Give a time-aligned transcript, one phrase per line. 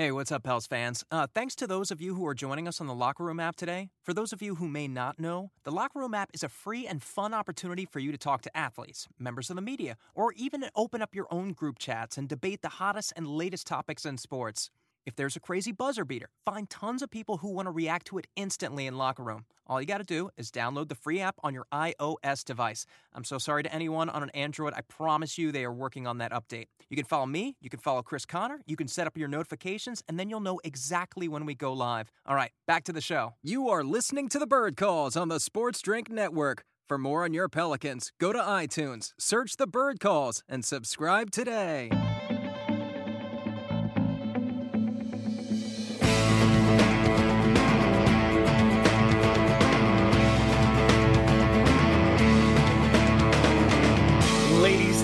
[0.00, 1.04] Hey, what's up, Pels fans?
[1.10, 3.54] Uh, thanks to those of you who are joining us on the Locker Room app
[3.54, 3.90] today.
[4.02, 6.86] For those of you who may not know, the Locker Room app is a free
[6.86, 10.64] and fun opportunity for you to talk to athletes, members of the media, or even
[10.74, 14.70] open up your own group chats and debate the hottest and latest topics in sports.
[15.06, 18.18] If there's a crazy buzzer beater, find tons of people who want to react to
[18.18, 19.44] it instantly in Locker Room.
[19.66, 22.84] All you got to do is download the free app on your iOS device.
[23.14, 24.74] I'm so sorry to anyone on an Android.
[24.74, 26.66] I promise you they are working on that update.
[26.88, 30.02] You can follow me, you can follow Chris Connor, you can set up your notifications,
[30.08, 32.10] and then you'll know exactly when we go live.
[32.26, 33.34] All right, back to the show.
[33.42, 36.64] You are listening to the Bird Calls on the Sports Drink Network.
[36.88, 41.90] For more on your Pelicans, go to iTunes, search the Bird Calls, and subscribe today.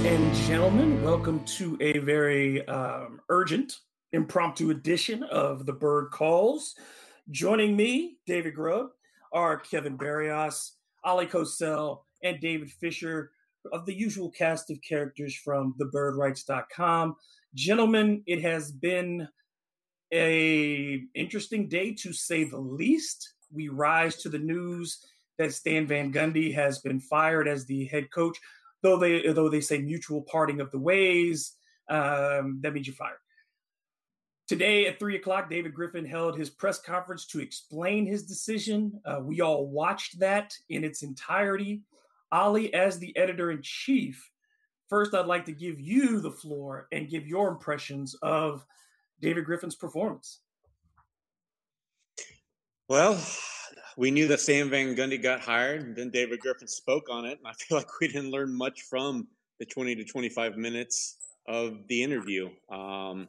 [0.07, 3.81] And gentlemen, welcome to a very um, urgent
[4.13, 6.77] impromptu edition of the Bird Calls.
[7.33, 8.91] Joining me, David Grubb,
[9.33, 13.33] are Kevin Barrios, Ali Kosel, and David Fisher
[13.73, 17.17] of the usual cast of characters from thebirdwrites.com.
[17.57, 19.27] Gentlemen, it has been
[20.15, 23.33] a interesting day to say the least.
[23.53, 25.05] We rise to the news
[25.39, 28.39] that Stan Van Gundy has been fired as the head coach
[28.83, 31.53] though they though they say mutual parting of the ways,
[31.89, 33.19] um, that means you're fired.
[34.49, 39.01] Today at three o'clock, David Griffin held his press conference to explain his decision.
[39.05, 41.83] Uh, we all watched that in its entirety.
[42.31, 44.31] Ali, as the editor in chief,
[44.89, 48.65] first I'd like to give you the floor and give your impressions of
[49.21, 50.41] David Griffin's performance.
[52.89, 53.21] Well,
[53.97, 57.39] we knew that Stan Van Gundy got hired, and then David Griffin spoke on it,
[57.39, 59.27] and I feel like we didn't learn much from
[59.59, 61.17] the 20 to 25 minutes
[61.49, 62.51] of the interview.
[62.71, 63.29] Um,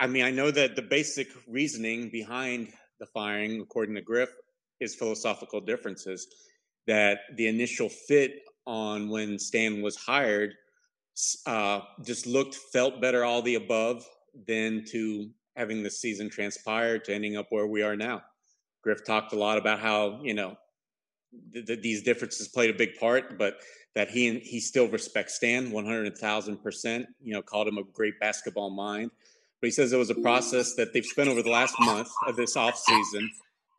[0.00, 4.30] I mean, I know that the basic reasoning behind the firing, according to Griff,
[4.80, 6.26] is philosophical differences.
[6.86, 10.54] That the initial fit on when Stan was hired
[11.46, 14.04] uh, just looked, felt better, all the above,
[14.46, 18.22] than to having the season transpire to ending up where we are now.
[18.82, 20.56] Griff talked a lot about how you know
[21.52, 23.58] th- th- these differences played a big part, but
[23.94, 27.06] that he he still respects Stan one hundred thousand percent.
[27.22, 29.10] You know, called him a great basketball mind.
[29.60, 32.36] But he says it was a process that they've spent over the last month of
[32.36, 33.28] this off season,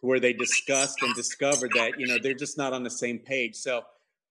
[0.02, 3.56] where they discussed and discovered that you know they're just not on the same page.
[3.56, 3.84] So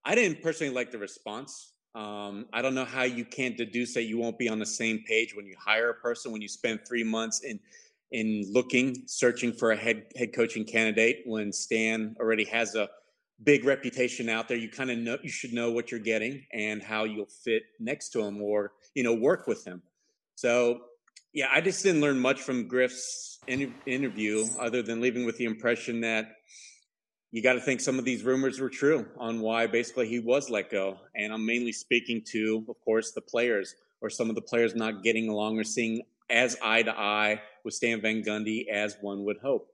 [0.04, 1.72] I didn't personally like the response.
[1.94, 5.02] Um, I don't know how you can't deduce that you won't be on the same
[5.06, 7.58] page when you hire a person when you spend three months in
[8.10, 12.88] in looking, searching for a head head coaching candidate when Stan already has a
[13.42, 14.56] big reputation out there.
[14.56, 18.10] You kind of know you should know what you're getting and how you'll fit next
[18.10, 19.82] to him or you know work with him.
[20.34, 20.80] So
[21.32, 25.44] yeah, I just didn't learn much from Griff's in- interview other than leaving with the
[25.44, 26.32] impression that
[27.30, 30.48] you got to think some of these rumors were true on why basically he was
[30.48, 30.96] let go.
[31.14, 35.02] And I'm mainly speaking to, of course, the players or some of the players not
[35.02, 39.36] getting along or seeing as eye to eye with Stan Van Gundy as one would
[39.42, 39.68] hope.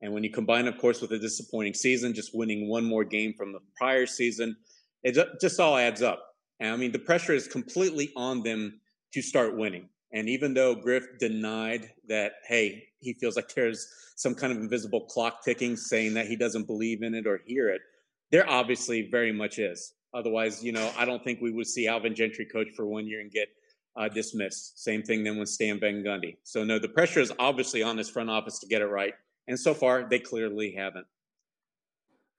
[0.00, 3.34] And when you combine, of course, with a disappointing season, just winning one more game
[3.34, 4.56] from the prior season,
[5.02, 6.24] it just all adds up.
[6.60, 8.80] And I mean, the pressure is completely on them
[9.12, 9.90] to start winning.
[10.14, 15.02] And even though Griff denied that, hey, he feels like there's some kind of invisible
[15.02, 17.82] clock ticking saying that he doesn't believe in it or hear it,
[18.30, 19.92] there obviously very much is.
[20.14, 23.20] Otherwise, you know, I don't think we would see Alvin Gentry coach for one year
[23.20, 23.48] and get
[23.96, 24.82] uh, dismissed.
[24.82, 26.36] Same thing then with Stan Van Gundy.
[26.42, 29.14] So no, the pressure is obviously on this front office to get it right,
[29.46, 31.06] and so far they clearly haven't.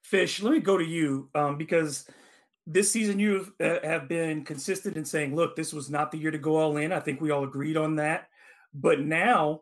[0.03, 2.07] Fish, let me go to you um, because
[2.67, 6.31] this season you uh, have been consistent in saying, look, this was not the year
[6.31, 6.91] to go all in.
[6.91, 8.27] I think we all agreed on that.
[8.73, 9.61] But now,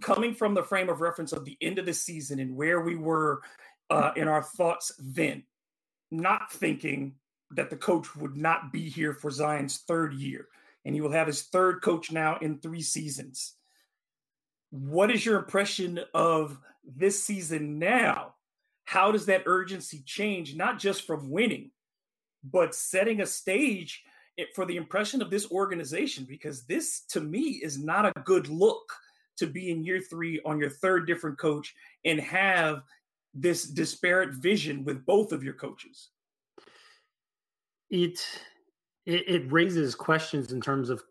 [0.00, 2.96] coming from the frame of reference of the end of the season and where we
[2.96, 3.42] were
[3.90, 5.44] uh, in our thoughts then,
[6.10, 7.14] not thinking
[7.54, 10.48] that the coach would not be here for Zion's third year,
[10.84, 13.54] and he will have his third coach now in three seasons.
[14.70, 18.34] What is your impression of this season now?
[18.84, 21.70] How does that urgency change, not just from winning,
[22.42, 24.02] but setting a stage
[24.54, 28.92] for the impression of this organization because this to me is not a good look
[29.36, 31.74] to be in year three on your third different coach
[32.04, 32.82] and have
[33.32, 36.10] this disparate vision with both of your coaches
[38.02, 38.20] it
[39.06, 41.02] it, it raises questions in terms of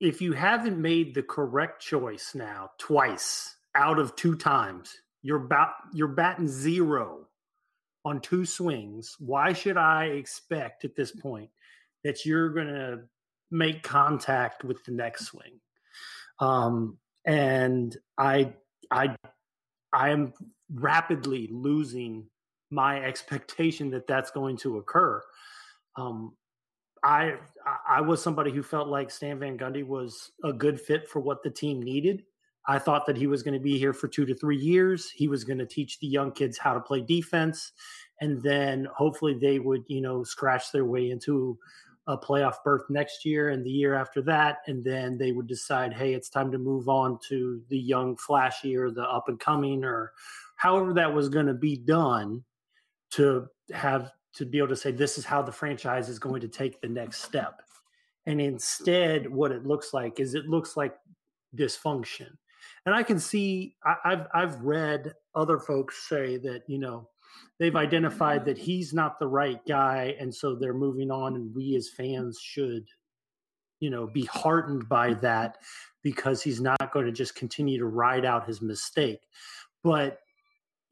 [0.00, 5.72] if you haven't made the correct choice now twice out of two times you're about
[5.92, 7.26] you're batting zero
[8.04, 11.50] on two swings why should i expect at this point
[12.04, 13.00] that you're going to
[13.52, 15.60] make contact with the next swing?
[16.40, 18.52] Um, and i
[18.90, 19.14] i
[19.92, 20.32] i am
[20.74, 22.26] rapidly losing
[22.72, 25.22] my expectation that that's going to occur
[25.96, 26.32] um,
[27.02, 27.34] I
[27.88, 31.42] I was somebody who felt like Stan Van Gundy was a good fit for what
[31.42, 32.24] the team needed.
[32.68, 35.10] I thought that he was going to be here for two to three years.
[35.10, 37.72] He was going to teach the young kids how to play defense,
[38.20, 41.58] and then hopefully they would, you know, scratch their way into
[42.06, 45.92] a playoff berth next year and the year after that, and then they would decide,
[45.92, 49.82] hey, it's time to move on to the young, flashy, or the up and coming,
[49.84, 50.12] or
[50.54, 52.44] however that was going to be done
[53.12, 56.48] to have to be able to say this is how the franchise is going to
[56.48, 57.62] take the next step.
[58.26, 60.96] And instead, what it looks like is it looks like
[61.56, 62.30] dysfunction.
[62.86, 67.08] And I can see I, I've I've read other folks say that you know
[67.58, 71.34] they've identified that he's not the right guy, and so they're moving on.
[71.34, 72.86] And we as fans should,
[73.80, 75.58] you know, be heartened by that
[76.02, 79.20] because he's not going to just continue to ride out his mistake.
[79.82, 80.21] But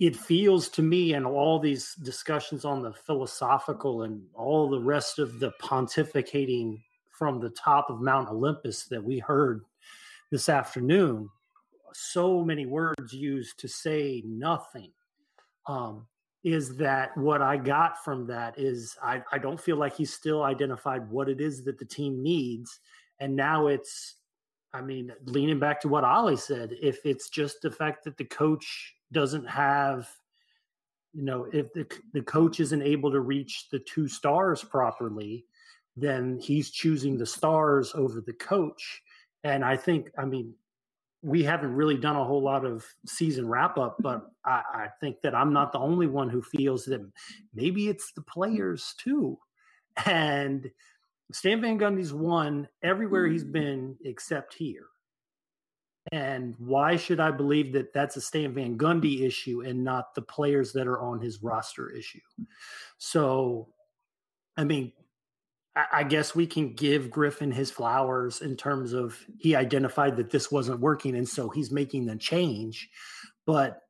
[0.01, 5.19] it feels to me and all these discussions on the philosophical and all the rest
[5.19, 6.81] of the pontificating
[7.11, 9.63] from the top of Mount Olympus that we heard
[10.31, 11.29] this afternoon,
[11.93, 14.91] so many words used to say nothing.
[15.67, 16.07] Um,
[16.45, 20.45] is that what I got from that is I, I don't feel like he's still
[20.45, 22.81] identified what it is that the team needs.
[23.19, 24.15] And now it's,
[24.73, 28.25] I mean, leaning back to what Ollie said, if it's just the fact that the
[28.25, 30.09] coach doesn't have
[31.13, 35.45] you know if the, the coach isn't able to reach the two stars properly
[35.97, 39.03] then he's choosing the stars over the coach.
[39.45, 40.55] And i think i mean
[41.23, 45.21] we haven't really done a whole lot of season wrap up but I, I think
[45.23, 47.07] that i'm not the only one who feels that
[47.55, 49.39] maybe it's the players too.
[50.07, 50.71] And
[51.33, 53.53] stan van gundy's won everywhere he's hmm.
[53.53, 54.87] been except here
[56.13, 60.23] and why should I believe that that's a Stan Van Gundy issue and not the
[60.23, 62.21] players that are on his roster issue?
[62.99, 63.69] So,
[64.57, 64.93] I mean,
[65.93, 70.51] I guess we can give Griffin his flowers in terms of he identified that this
[70.51, 72.91] wasn't working and so he's making the change.
[73.47, 73.83] But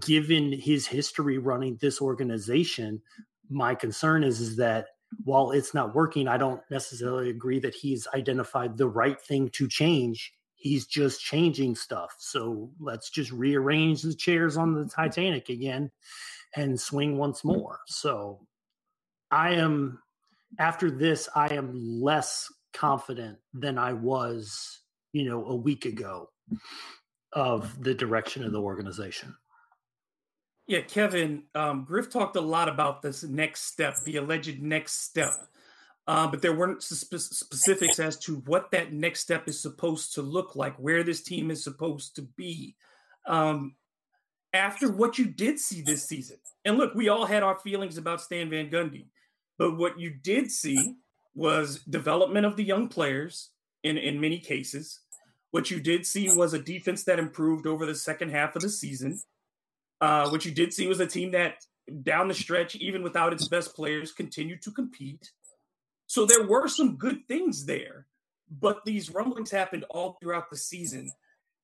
[0.00, 3.00] given his history running this organization,
[3.48, 4.88] my concern is, is that
[5.22, 9.68] while it's not working, I don't necessarily agree that he's identified the right thing to
[9.68, 10.32] change
[10.64, 12.16] he's just changing stuff.
[12.18, 15.90] So let's just rearrange the chairs on the Titanic again
[16.56, 17.80] and swing once more.
[17.86, 18.40] So
[19.30, 20.00] I am
[20.58, 24.80] after this, I am less confident than I was,
[25.12, 26.30] you know, a week ago
[27.34, 29.36] of the direction of the organization.
[30.66, 35.32] Yeah, Kevin, um, Griff talked a lot about this next step, the alleged next step
[36.06, 40.22] uh, but there weren't spe- specifics as to what that next step is supposed to
[40.22, 42.76] look like, where this team is supposed to be.
[43.26, 43.76] Um,
[44.52, 48.20] after what you did see this season, and look, we all had our feelings about
[48.20, 49.06] Stan Van Gundy,
[49.58, 50.94] but what you did see
[51.34, 53.50] was development of the young players
[53.82, 55.00] in, in many cases.
[55.50, 58.68] What you did see was a defense that improved over the second half of the
[58.68, 59.20] season.
[60.00, 61.64] Uh, what you did see was a team that,
[62.02, 65.30] down the stretch, even without its best players, continued to compete.
[66.14, 68.06] So there were some good things there,
[68.60, 71.10] but these rumblings happened all throughout the season.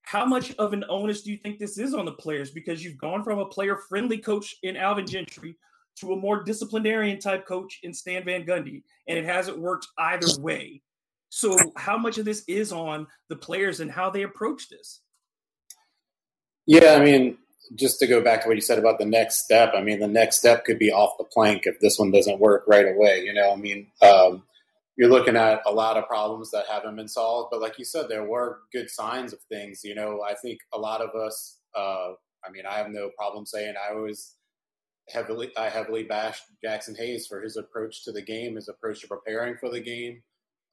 [0.01, 2.51] How much of an onus do you think this is on the players?
[2.51, 5.55] Because you've gone from a player friendly coach in Alvin Gentry
[6.01, 10.27] to a more disciplinarian type coach in Stan Van Gundy, and it hasn't worked either
[10.41, 10.81] way.
[11.29, 14.99] So, how much of this is on the players and how they approach this?
[16.65, 17.37] Yeah, I mean,
[17.75, 20.07] just to go back to what you said about the next step, I mean, the
[20.07, 23.23] next step could be off the plank if this one doesn't work right away.
[23.23, 24.43] You know, I mean, um,
[24.97, 27.49] you're looking at a lot of problems that haven't been solved.
[27.51, 29.81] But like you said, there were good signs of things.
[29.83, 32.11] You know, I think a lot of us, uh,
[32.45, 34.35] I mean, I have no problem saying I was
[35.09, 39.07] heavily, I heavily bashed Jaxson Hayes for his approach to the game, his approach to
[39.07, 40.21] preparing for the game.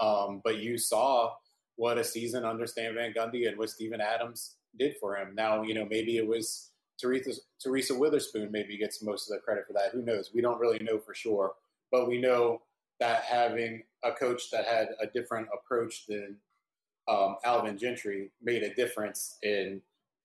[0.01, 1.33] Um, but you saw
[1.77, 5.35] what a season under Stan Van Gundy and what Steven Adams did for him.
[5.35, 9.67] Now, you know, maybe it was Teresa, Teresa Weatherspoon maybe gets most of the credit
[9.67, 9.91] for that.
[9.93, 10.31] Who knows?
[10.35, 11.53] We don't really know for sure,
[11.91, 12.63] but we know
[13.01, 16.37] that having a coach that had a different approach than
[17.09, 19.81] um, Alvin Gentry made a difference in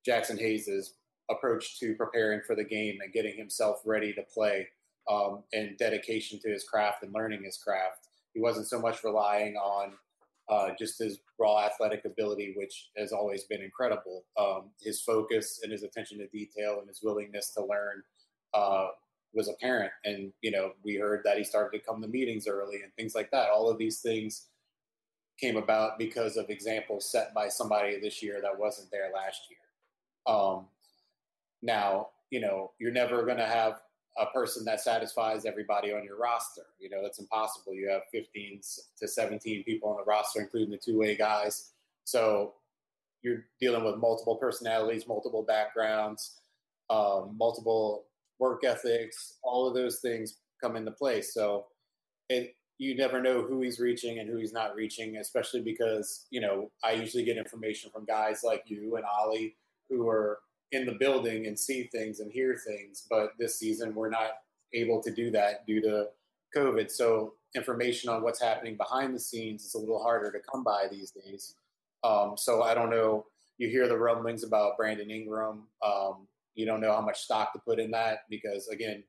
[0.08, 0.96] Jaxson Hayes's
[1.30, 4.68] approach to preparing for the game and getting himself ready to play
[5.10, 8.08] um, and dedication to his craft and learning his craft.
[8.34, 9.94] He wasn't so much relying on
[10.50, 14.24] uh, just his raw athletic ability, which has always been incredible.
[14.38, 17.98] Um, his focus and his attention to detail and his willingness to learn
[18.54, 18.88] uh,
[19.34, 19.92] was apparent.
[20.06, 23.14] And, you know, we heard that he started to come to meetings early and things
[23.16, 23.50] like that.
[23.50, 24.48] All of these things
[25.38, 30.36] came about because of examples set by somebody this year that wasn't there last year.
[30.36, 30.68] Um,
[31.62, 33.82] now, you know, you're never going to have
[34.18, 36.64] a person that satisfies everybody on your roster.
[36.80, 37.74] You know, that's impossible.
[37.74, 38.62] You have 15
[39.00, 41.72] to 17 people on the roster, including the two way guys.
[42.04, 42.54] So
[43.24, 46.42] you're dealing with multiple personalities, multiple backgrounds,
[46.90, 48.06] um, multiple
[48.40, 49.38] work ethics.
[49.42, 51.22] All of those things come into play.
[51.22, 51.66] So
[52.30, 56.42] it, you never know who he's reaching and who he's not reaching, especially because, you
[56.42, 59.56] know, I usually get information from guys like you and Ollie
[59.90, 60.40] who are
[60.74, 63.06] in the building and see things and hear things.
[63.10, 64.32] But this season, we're not
[64.74, 66.08] able to do that due to
[66.56, 66.92] COVID.
[66.92, 70.88] So information on what's happening behind the scenes is a little harder to come by
[70.90, 71.56] these days.
[72.04, 73.26] Um, so I don't know.
[73.60, 75.68] You hear the rumblings about Brandon Ingram.
[75.86, 79.04] Um, you don't know how much stock to put in that because again,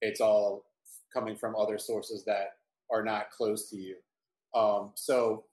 [0.00, 0.64] it's all
[1.12, 2.54] coming from other sources that
[2.90, 3.96] are not close to you.
[4.54, 5.44] Um, so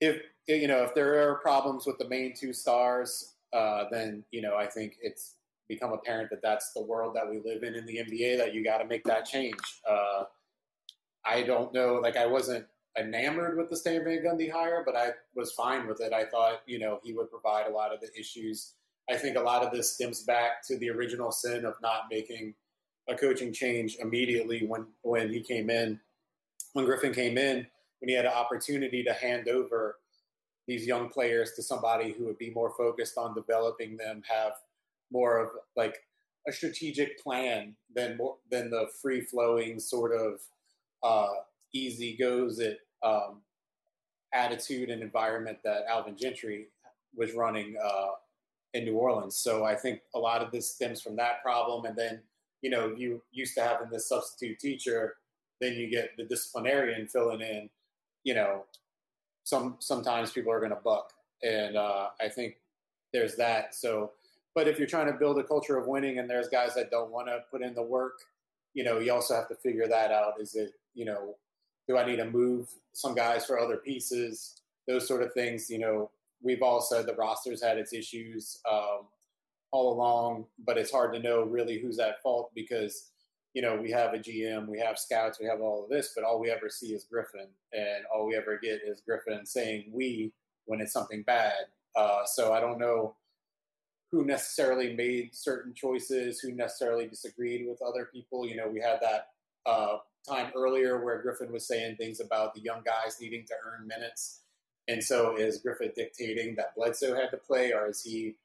[0.00, 4.42] if you know if there are problems with the main two stars, uh, then you
[4.42, 5.34] know I think it's
[5.68, 8.38] become apparent that that's the world that we live in in the NBA.
[8.38, 9.56] That you got to make that change.
[9.88, 10.24] Uh,
[11.24, 12.66] I don't know, like I wasn't
[12.98, 16.12] enamored with the Stan Van Gundy hire, but I was fine with it.
[16.12, 18.74] I thought you know he would provide a lot of the issues.
[19.10, 22.54] I think a lot of this stems back to the original sin of not making
[23.08, 26.00] a coaching change immediately when when he came in,
[26.72, 27.66] when Griffin came in,
[28.00, 29.96] when he had an opportunity to hand over
[30.68, 34.52] these young players to somebody who would be more focused on developing them, have
[35.10, 35.96] more of like
[36.46, 40.40] a strategic plan than more than the free flowing sort of
[41.02, 41.32] uh,
[41.74, 43.40] easy goes it um,
[44.34, 46.66] attitude and environment that Alvin Gentry
[47.16, 48.10] was running uh,
[48.74, 49.36] in New Orleans.
[49.36, 51.86] So I think a lot of this stems from that problem.
[51.86, 52.20] And then,
[52.60, 55.16] you know, you used to having this substitute teacher,
[55.62, 57.70] then you get the disciplinarian filling in,
[58.24, 58.64] you know,
[59.48, 61.12] some sometimes people are going to buck,
[61.42, 62.56] and uh, I think
[63.14, 63.74] there's that.
[63.74, 64.12] So,
[64.54, 67.10] but if you're trying to build a culture of winning, and there's guys that don't
[67.10, 68.18] want to put in the work,
[68.74, 70.34] you know, you also have to figure that out.
[70.38, 71.34] Is it you know,
[71.88, 74.60] do I need to move some guys for other pieces?
[74.86, 75.70] Those sort of things.
[75.70, 76.10] You know,
[76.42, 79.06] we've all said the roster's had its issues um,
[79.70, 83.10] all along, but it's hard to know really who's at fault because
[83.58, 86.22] you know, we have a GM, we have scouts, we have all of this, but
[86.22, 90.32] all we ever see is Griffin, and all we ever get is Griffin saying "we"
[90.66, 91.64] when it's something bad.
[91.96, 93.16] Uh, so I don't know
[94.12, 98.46] who necessarily made certain choices, who necessarily disagreed with other people.
[98.46, 99.30] You know, we had that
[99.66, 103.88] uh, time earlier where Griffin was saying things about the young guys needing to earn
[103.88, 104.42] minutes.
[104.86, 108.36] And so is Griffin dictating that Bledsoe had to play, or is he,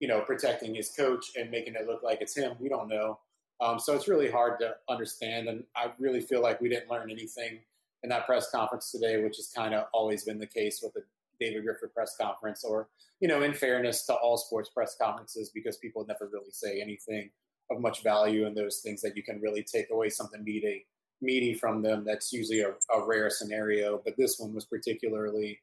[0.00, 2.56] you know, protecting his coach and making it look like it's him?
[2.58, 3.20] We don't know.
[3.60, 5.48] Um, so it's really hard to understand.
[5.48, 7.60] And I really feel like we didn't learn anything
[8.02, 11.02] in that press conference today, which has kind of always been the case with the
[11.40, 12.88] David Griffin press conference, or,
[13.20, 17.30] you know, in fairness to all sports press conferences, because people never really say anything
[17.70, 20.86] of much value in those things that you can really take away something meaty,
[21.20, 22.04] meaty from them.
[22.04, 24.00] That's usually a, a rare scenario.
[24.02, 25.60] But this one was particularly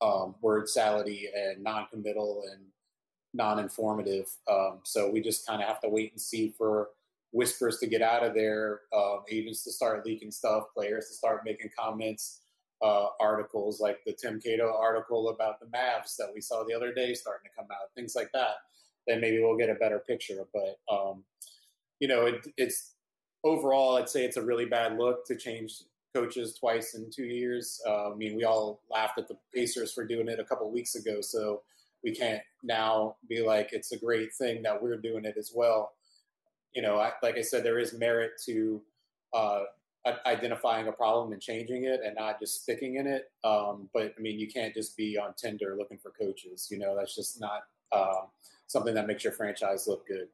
[0.00, 2.62] um, word salady and non committal and
[3.32, 4.26] non informative.
[4.50, 6.88] Um, so we just kind of have to wait and see for
[7.34, 11.42] whispers to get out of there, um, agents to start leaking stuff, players to start
[11.44, 12.42] making comments,
[12.80, 16.94] uh, articles like the Tim Cato article about the Mavs that we saw the other
[16.94, 18.54] day starting to come out, things like that.
[19.08, 20.46] Then maybe we'll get a better picture.
[20.54, 21.24] But um,
[21.98, 22.92] you know, it, it's
[23.42, 25.82] overall, I'd say it's a really bad look to change
[26.14, 27.80] coaches twice in two years.
[27.84, 30.94] Uh, I mean, we all laughed at the Pacers for doing it a couple weeks
[30.94, 31.62] ago, so
[32.04, 35.94] we can't now be like it's a great thing that we're doing it as well
[36.74, 38.82] you know, I, like I said, there is merit to
[39.32, 39.60] uh,
[40.26, 43.30] identifying a problem and changing it, and not just sticking in it.
[43.42, 46.68] Um, but I mean, you can't just be on Tinder looking for coaches.
[46.70, 47.62] You know, that's just not
[47.92, 48.22] uh,
[48.66, 50.28] something that makes your franchise look good.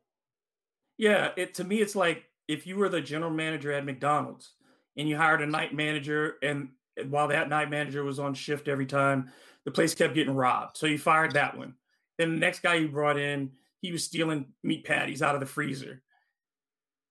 [0.96, 4.52] Yeah, it to me, it's like if you were the general manager at McDonald's
[4.96, 6.70] and you hired a night manager, and
[7.08, 9.30] while that night manager was on shift every time,
[9.64, 10.76] the place kept getting robbed.
[10.76, 11.74] So you fired that one.
[12.18, 15.46] Then the next guy you brought in, he was stealing meat patties out of the
[15.46, 16.02] freezer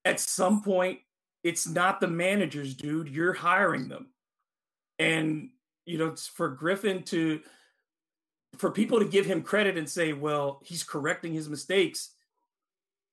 [0.06, 1.00] at some point
[1.44, 3.10] It's not the managers, dude.
[3.10, 4.08] You're hiring them.
[4.98, 5.50] And,
[5.86, 7.40] you know, it's for Griffin to,
[8.58, 12.12] for people to give him credit and say, well, he's correcting his mistakes.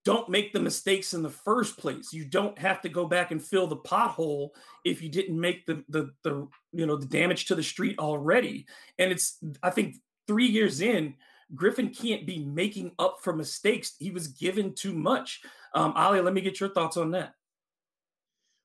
[0.05, 2.13] Don't make the mistakes in the first place.
[2.13, 4.51] You don't have to go back and fill the pothole
[4.85, 8.67] if you didn't make the the the you know the damage to the street already.
[9.01, 9.97] And it's I think
[10.29, 11.15] three years in,
[11.57, 13.95] Griffin can't be making up for mistakes.
[13.99, 15.43] He was given too much.
[15.77, 17.35] Um, Ali, let me get your thoughts on that.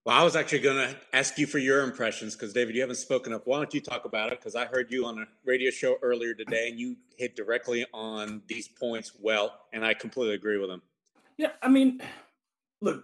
[0.05, 2.95] Well, I was actually going to ask you for your impressions because, David, you haven't
[2.95, 3.45] spoken up.
[3.45, 4.39] Why don't you talk about it?
[4.39, 8.41] Because I heard you on a radio show earlier today and you hit directly on
[8.47, 10.81] these points well, and I completely agree with them.
[11.37, 12.01] Yeah, I mean,
[12.79, 13.03] look,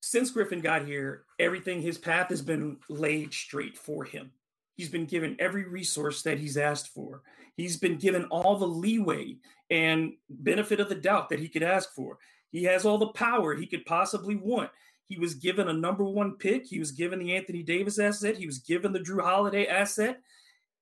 [0.00, 4.32] since Griffin got here, everything, his path has been laid straight for him.
[4.76, 7.20] He's been given every resource that he's asked for.
[7.56, 9.36] He's been given all the leeway
[9.70, 12.18] and benefit of the doubt that he could ask for.
[12.54, 14.70] He has all the power he could possibly want.
[15.08, 16.64] He was given a number one pick.
[16.64, 18.36] He was given the Anthony Davis asset.
[18.36, 20.20] He was given the Jrue Holiday asset.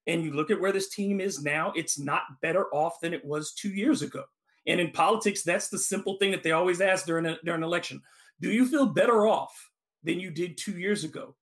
[0.06, 3.24] And you look at where this team is now, it's not better off than it
[3.24, 4.24] was two years ago.
[4.66, 7.66] And in politics, that's the simple thing that they always ask during, a, during an
[7.66, 8.02] election.
[8.38, 9.70] Do you feel better off
[10.02, 11.36] than you did two years ago?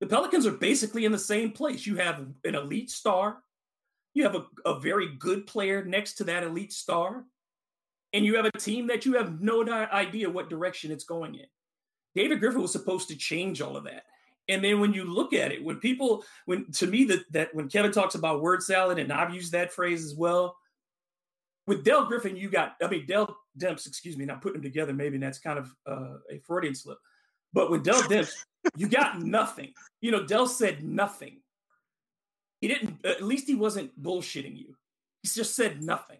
[0.00, 1.86] The Pelicans are basically in the same place.
[1.86, 3.42] You have an elite star,
[4.14, 7.26] you have a, a very good player next to that elite star,
[8.12, 11.46] and you have a team that you have no idea what direction it's going in.
[12.14, 14.04] David Griffin was supposed to change all of that.
[14.48, 17.68] And then when you look at it, when people, when to me that that when
[17.68, 20.56] Kevin talks about word salad, and I've used that phrase as well.
[21.66, 24.92] With Dell Griffin, you got, I mean, Dell Demps, excuse me, not putting them together,
[24.92, 26.98] maybe that's kind of uh, a Freudian slip.
[27.52, 28.32] But with Dell Demps,
[28.76, 29.72] you got nothing.
[30.00, 31.40] You know, Dell said nothing.
[32.60, 34.74] He didn't, at least he wasn't bullshitting you.
[35.22, 36.18] He just said nothing.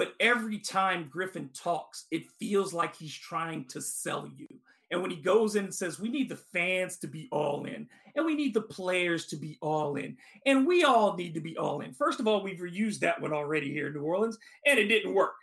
[0.00, 4.48] But every time Griffin talks, it feels like he's trying to sell you.
[4.90, 7.86] And when he goes in and says, we need the fans to be all in,
[8.16, 10.16] and we need the players to be all in,
[10.46, 11.92] and we all need to be all in.
[11.92, 15.12] First of all, we've reused that one already here in New Orleans, and it didn't
[15.12, 15.34] work.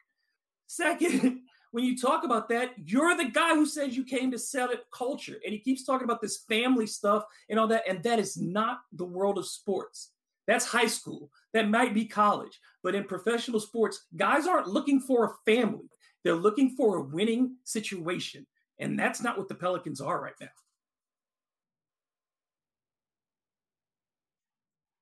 [0.65, 4.71] Second, when you talk about that, you're the guy who says you came to sell
[4.71, 5.37] it culture.
[5.45, 7.83] And he keeps talking about this family stuff and all that.
[7.87, 10.13] And that is not the world of sports.
[10.47, 11.29] That's high school.
[11.53, 12.59] That might be college.
[12.87, 15.89] But in professional sports, guys aren't looking for a family.
[16.23, 18.47] They're looking for a winning situation.
[18.79, 20.47] And that's not what the Pelicans are right now.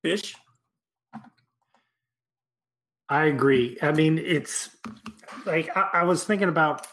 [0.02, 0.34] Fish?
[3.08, 3.78] I agree.
[3.84, 4.76] I mean, it's
[5.46, 6.88] like I, I, was thinking about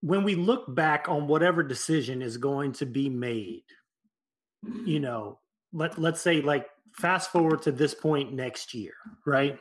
[0.00, 3.62] when we look back on whatever decision is going to be made,
[4.84, 5.38] you know,
[5.72, 8.94] let let's say like fast forward to this point next year,
[9.26, 9.58] right?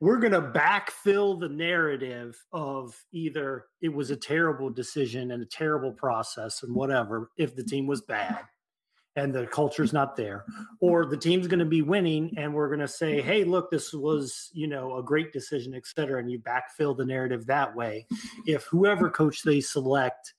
[0.00, 5.46] We're going to backfill the narrative of either it was a terrible decision and a
[5.46, 8.40] terrible process and whatever if the team was bad
[9.14, 10.44] and the culture's not there
[10.80, 13.92] or the team's going to be winning and we're going to say hey look this
[13.92, 18.06] was you know a great decision et cetera and you backfill the narrative that way
[18.46, 20.32] if whoever coach they select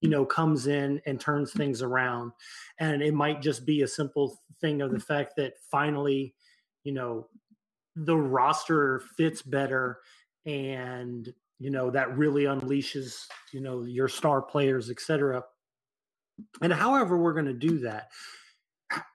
[0.00, 2.32] you know comes in and turns things around.
[2.78, 5.02] And it might just be a simple thing of the mm.
[5.04, 6.34] fact that finally
[6.84, 7.28] you know
[7.96, 9.98] the roster fits better
[10.46, 15.42] and you know that really unleashes you know your star players et cetera.
[16.62, 18.08] And however we're going to do that,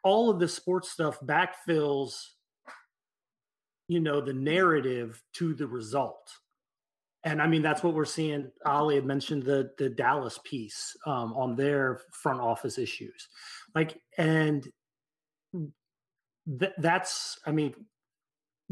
[0.04, 2.14] all of the sports stuff backfills,
[3.88, 6.32] you know, the narrative to the result.
[7.26, 8.52] And I mean, that's what we're seeing.
[8.66, 13.28] Ali had mentioned the the Dallas piece um, on their front office issues,
[13.74, 14.66] like, and
[16.60, 17.74] th- that's, I mean,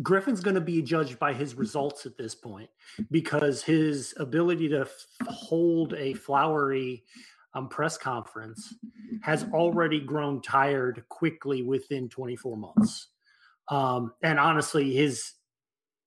[0.01, 2.69] Griffin's going to be judged by his results at this point
[3.11, 7.03] because his ability to f- hold a flowery
[7.53, 8.73] um, press conference
[9.21, 13.09] has already grown tired quickly within 24 months.
[13.69, 15.33] Um, and honestly, his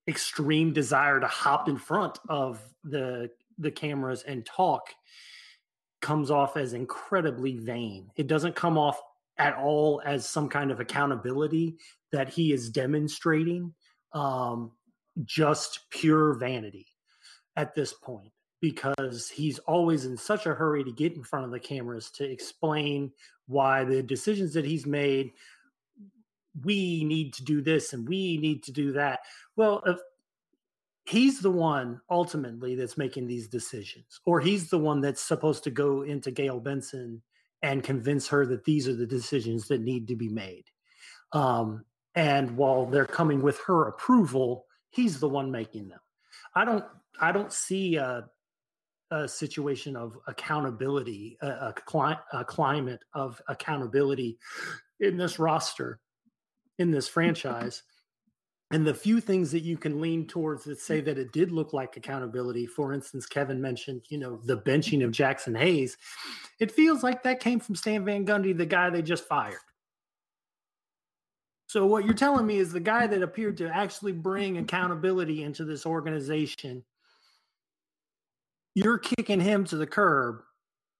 [0.08, 4.94] extreme desire to hop in front of the the cameras and talk
[6.02, 8.10] comes off as incredibly vain.
[8.16, 9.00] It doesn't come off
[9.38, 11.76] at all as some kind of accountability
[12.12, 13.74] that he is demonstrating.
[14.12, 14.72] Um,
[15.24, 16.86] just pure vanity
[17.56, 21.50] at this point because he's always in such a hurry to get in front of
[21.50, 23.12] the cameras to explain
[23.46, 25.30] why the decisions that he's made
[26.64, 29.20] we need to do this and we need to do that.
[29.56, 29.98] Well if
[31.04, 35.70] he's the one ultimately that's making these decisions or he's the one that's supposed to
[35.70, 37.22] go into gayle benson
[37.62, 40.64] and convince her that these are the decisions that need to be made.
[41.32, 46.00] Um, and while they're coming with her approval he's the one making them.
[46.54, 46.84] I don't
[47.20, 48.28] i don't see a
[49.10, 54.38] a situation of accountability, a, a, cli- a climate of accountability
[55.00, 56.00] in this roster,
[56.78, 57.82] in this franchise.
[58.72, 61.72] And the few things that you can lean towards that say that it did look
[61.72, 65.96] like accountability, for instance, Kevin mentioned, you know, the benching of jaxson Hayes.
[66.58, 69.58] It feels like that came from Stan Van Gundy, the guy they just fired.
[71.68, 75.64] So what you're telling me is the guy that appeared to actually bring accountability into
[75.64, 76.84] this organization,
[78.74, 80.42] you're kicking him to the curb,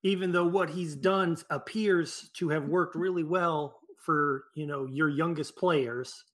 [0.02, 5.10] even though what he's done appears to have worked really well for you know your
[5.10, 6.24] youngest players.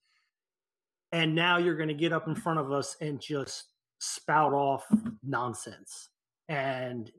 [1.10, 3.64] And now you're going to get up in front of us and just
[3.98, 4.84] spout off
[5.22, 6.08] nonsense.
[6.48, 7.10] And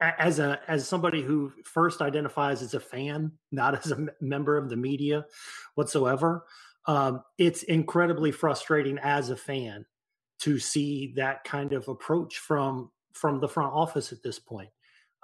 [0.00, 4.68] as a as somebody who first identifies as a fan not as a member of
[4.68, 5.24] the media
[5.76, 6.44] whatsoever
[6.86, 9.86] um, it's incredibly frustrating as a fan
[10.40, 14.68] to see that kind of approach from from the front office at this point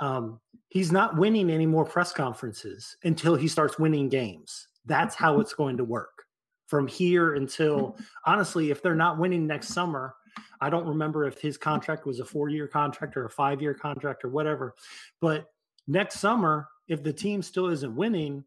[0.01, 5.41] um, he's not winning any more press conferences until he starts winning games that's how
[5.41, 6.25] it's going to work
[6.71, 10.15] from here until honestly, if they're not winning next summer,
[10.61, 13.75] I don't remember if his contract was a four year contract or a five year
[13.75, 14.77] contract or whatever.
[15.21, 15.47] But
[15.89, 18.45] next summer, if the team still isn't winning,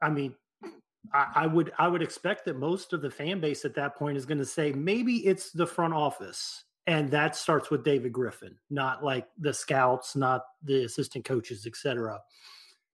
[0.00, 0.36] I mean,
[1.12, 4.16] I, I would I would expect that most of the fan base at that point
[4.16, 6.64] is going to say maybe it's the front office.
[6.88, 11.76] And that starts with David Griffin, not like the scouts, not the assistant coaches, et
[11.76, 12.18] cetera.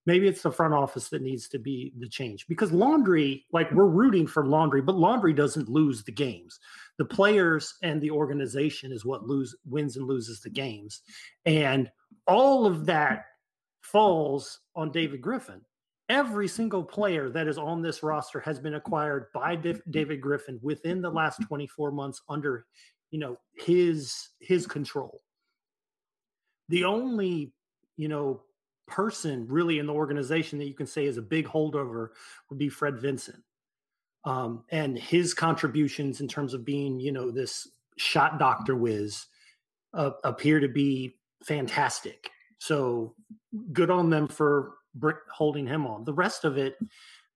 [0.05, 3.87] Maybe it's the front office that needs to be the change because Laundry like we're
[3.87, 6.59] rooting for Laundry but Laundry doesn't lose the games.
[6.97, 11.01] The players and the organization is what lose wins and loses the games.
[11.45, 11.89] And
[12.27, 13.25] all of that
[13.81, 15.61] falls on david griffin.
[16.09, 21.01] Every single player that is on this roster has been acquired by david griffin within
[21.01, 22.67] the last 24 months under
[23.15, 25.21] you know his his control
[26.67, 27.53] the only
[27.95, 28.41] you know
[28.87, 32.09] person really in the organization that you can say is a big holdover
[32.49, 33.41] would be Fred Vinson
[34.25, 39.27] Um, and his contributions in terms of being, you know, this shot doctor whiz
[39.93, 42.31] uh, appear to be fantastic.
[42.57, 43.13] So
[43.71, 44.73] good on them for
[45.31, 46.03] holding him on.
[46.03, 46.75] The rest of it,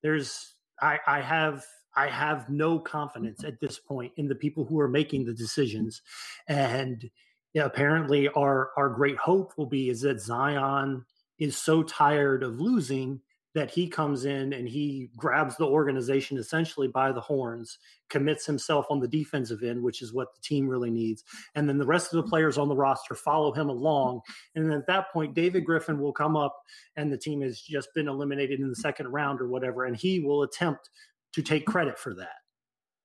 [0.01, 1.63] there's, I, I have,
[1.95, 6.01] I have no confidence at this point in the people who are making the decisions.
[6.47, 7.09] And
[7.55, 11.05] apparently our, our great hope will be is that Zion
[11.39, 13.21] is so tired of losing
[13.55, 18.85] that he comes in and he grabs the organization essentially by the horns, commits himself
[18.89, 21.23] on the defensive end, which is what the team really needs.
[21.55, 24.21] And then the rest of the players on the roster follow him along.
[24.53, 26.55] And at that point, David Griffin will come up
[26.95, 29.85] and the team has just been eliminated in the second round or whatever.
[29.85, 30.89] And he will attempt
[31.33, 32.37] to take credit for that.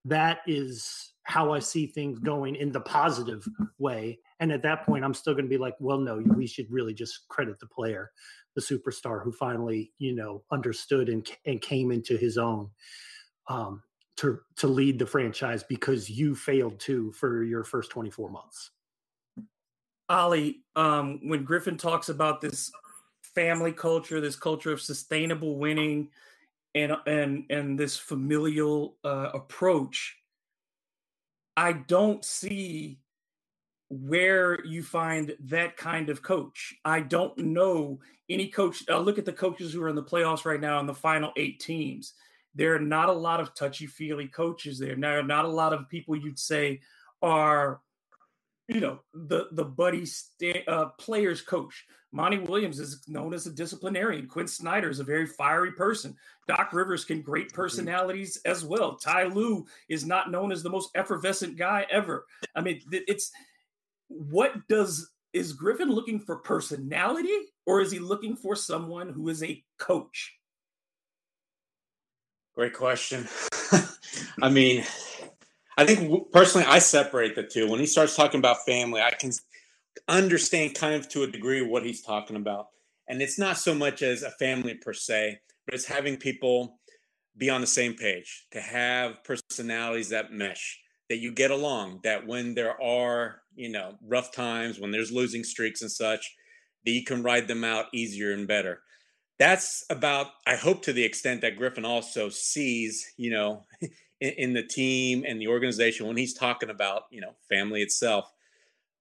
[0.04, 3.46] That is how I see things going in the positive
[3.78, 4.18] way.
[4.40, 6.92] And at that point, I'm still going to be like, well, no, we should really
[6.92, 8.10] just credit the player,
[8.54, 12.68] the superstar who finally, you know, understood and and came into his own
[13.48, 13.82] um,
[14.16, 18.70] to to lead the franchise because you failed to for your first 24 months.
[20.10, 22.70] Ollie, um, when Griffin talks about this
[23.22, 26.10] family culture, this culture of sustainable winning,
[26.74, 30.16] and and and this familial uh, approach
[31.56, 32.98] I don't see
[33.88, 36.74] where you find that kind of coach.
[36.84, 38.82] I don't know any coach.
[38.88, 41.32] Uh, look at the coaches who are in the playoffs right now in the final
[41.36, 42.14] eight teams.
[42.54, 44.96] There are not a lot of touchy feely coaches there.
[45.18, 46.80] Are not a lot of people you'd say
[47.22, 47.80] are
[48.68, 51.84] you know the the buddy st- uh, players coach.
[52.12, 54.28] Monty Williams is known as a disciplinarian.
[54.28, 56.16] Quin Snyder is a very fiery person.
[56.46, 58.96] Doc Rivers can great personalities as well.
[58.96, 62.24] Ty Lue is not known as the most effervescent guy ever.
[62.54, 63.32] I mean, it's
[64.06, 69.42] what does is Griffin looking for personality or is he looking for someone who is
[69.42, 70.38] a coach?
[72.54, 73.26] Great question.
[74.42, 74.84] I mean,
[75.76, 77.68] I think personally, I separate the two.
[77.68, 79.32] When he starts talking about family, I can
[80.08, 82.68] understand kind of to a degree what he's talking about.
[83.08, 86.78] And it's not so much as a family per se, but it's having people
[87.36, 92.26] be on the same page, to have personalities that mesh, that you get along, that
[92.26, 96.32] when there are, you know, rough times, when there's losing streaks and such,
[96.84, 98.80] that you can ride them out easier and better.
[99.38, 103.64] That's about, I hope, to the extent that Griffin also sees, you know,
[104.24, 108.30] in, in the team and the organization when he's talking about you know family itself.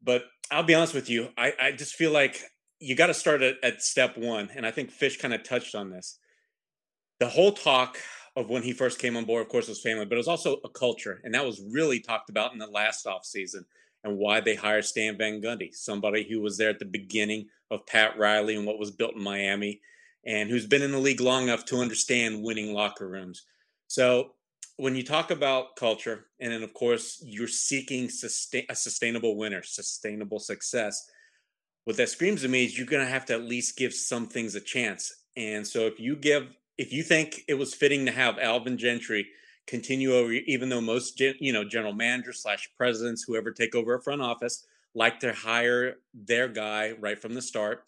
[0.04, 2.42] But I'll be honest with you, I, I just feel like
[2.80, 5.76] you got to start at, at step one, and I think Fish kind of touched
[5.76, 6.20] on this.
[7.20, 7.98] The whole talk
[8.36, 10.58] of when he first came on board, of course, was family, but it was also
[10.66, 13.66] a culture, and that was really talked about in the last off season.
[14.04, 17.86] and why they hired Stan Van Gundy, somebody who was there at the beginning of
[17.86, 19.80] Pat Riley and what was built in Miami,
[20.26, 23.46] and who's been in the league long enough to understand winning locker rooms.
[23.88, 24.34] So
[24.78, 29.62] when you talk about culture, and then of course you're seeking sustain, a sustainable winner,
[29.64, 31.10] sustainable success,
[31.86, 34.28] what that screams to me is you're going to have to at least give some
[34.28, 35.12] things a chance.
[35.36, 39.28] And so if you give, if you think it was fitting to have Alvin Gentry
[39.68, 44.02] continue over, even though most you know general managers slash presidents, whoever take over a
[44.02, 47.84] front office, like to hire their guy right from the start,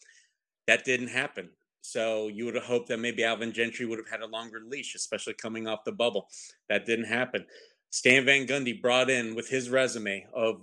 [0.67, 1.49] that didn't happen.
[1.85, 4.95] So you would have hoped that maybe Alvin Gentry would have had a longer leash,
[4.95, 6.27] especially coming off the bubble.
[6.67, 7.45] That didn't happen.
[7.89, 10.61] Stan Van Gundy brought in with his resume of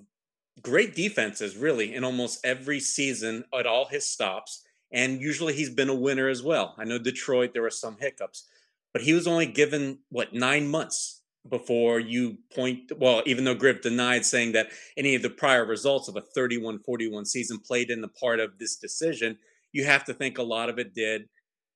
[0.60, 4.62] great defenses, really, in almost every season at all his stops.
[4.92, 6.74] And usually he's been a winner as well.
[6.76, 8.46] I know Detroit, there were some hiccups,
[8.92, 12.92] but he was only given, what, nine months before you point.
[12.98, 16.80] Well, even though Griff denied saying that any of the prior results of a 31
[16.80, 19.38] 41 season played in the part of this decision,
[19.72, 21.28] you have to think a lot of it did,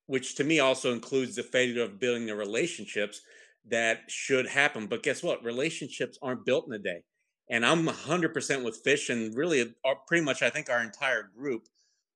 [0.07, 3.21] which to me also includes the failure of building the relationships
[3.69, 4.87] that should happen.
[4.87, 5.43] But guess what?
[5.43, 7.03] Relationships aren't built in a day.
[7.49, 9.75] And I'm 100% with Fish and really
[10.07, 11.69] pretty much, I think, our entire group.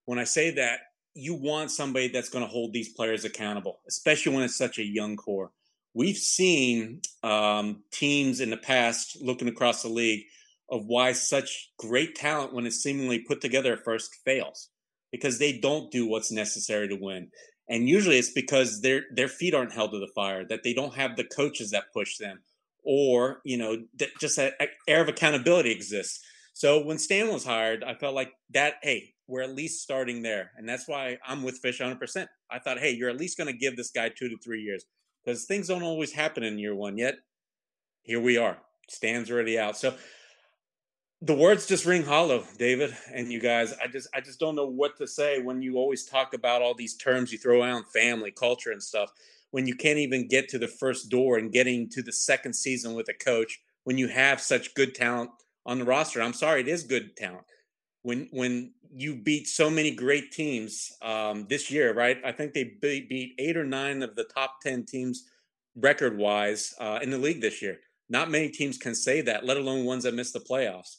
[0.05, 0.81] When I say that,
[1.15, 4.85] you want somebody that's going to hold these players accountable, especially when it's such a
[4.85, 5.51] young core.
[5.93, 10.25] We've seen um, teams in the past looking across the league
[10.69, 14.69] of why such great talent, when it's seemingly put together at first, fails
[15.13, 17.31] because they don't do what's necessary to win.
[17.69, 20.97] And usually it's because their their feet aren't held to the fire, that they don't
[20.97, 22.41] have the coaches that push them,
[22.85, 24.55] or you know that just that
[24.89, 26.21] air of accountability exists.
[26.53, 28.75] So when Stan was hired, I felt like that.
[28.83, 31.99] Hey, we're at least starting there, and that's why I'm with Fish 100.
[32.01, 34.63] percent I thought, hey, you're at least going to give this guy two to three
[34.63, 34.85] years
[35.25, 36.99] because things don't always happen in year one.
[36.99, 37.15] Yet
[38.03, 38.59] here we are.
[38.89, 39.77] Stan's already out.
[39.77, 39.95] So
[41.23, 43.75] the words just ring hollow, David, and you guys.
[43.83, 46.75] I just I just don't know what to say when you always talk about all
[46.75, 49.13] these terms you throw around family, culture, and stuff
[49.51, 52.95] when you can't even get to the first door and getting to the second season
[52.95, 55.31] with a coach when you have such good talent
[55.67, 56.23] on the roster.
[56.23, 57.45] I'm sorry, it is good talent.
[58.03, 62.19] When when you beat so many great teams um, this year, right?
[62.25, 65.25] I think they beat eight or nine of the top ten teams
[65.77, 67.79] record wise uh, in the league this year.
[68.09, 70.97] Not many teams can say that, let alone ones that missed the playoffs.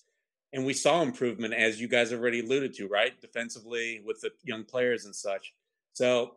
[0.53, 3.19] And we saw improvement, as you guys already alluded to, right?
[3.21, 5.53] Defensively with the young players and such.
[5.93, 6.35] So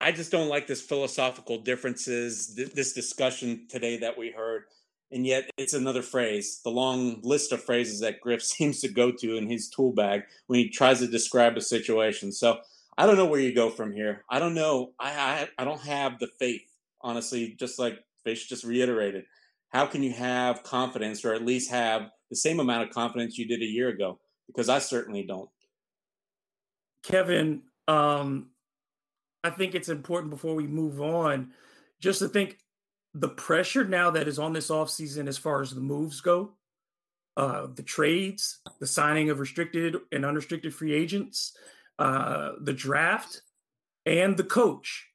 [0.00, 4.64] I just don't like this philosophical differences, th- this discussion today that we heard.
[5.12, 9.12] And yet it's another phrase, the long list of phrases that Griff seems to go
[9.12, 12.32] to in his tool bag when he tries to describe a situation.
[12.32, 12.58] So
[12.98, 14.24] I don't know where you go from here.
[14.28, 14.92] I don't know.
[14.98, 16.62] I, I, I don't have the faith,
[17.00, 19.24] honestly, just like Fish just reiterated.
[19.70, 23.46] How can you have confidence or at least have the same amount of confidence you
[23.46, 24.18] did a year ago?
[24.48, 25.48] Because I certainly don't.
[27.04, 28.50] Kevin, um,
[29.44, 31.52] I think it's important before we move on
[32.00, 32.58] just to think
[33.14, 36.54] the pressure now that is on this offseason as far as the moves go,
[37.36, 41.56] uh, the trades, the signing of restricted and unrestricted free agents,
[41.98, 43.42] uh, the draft,
[44.06, 45.06] and the coach.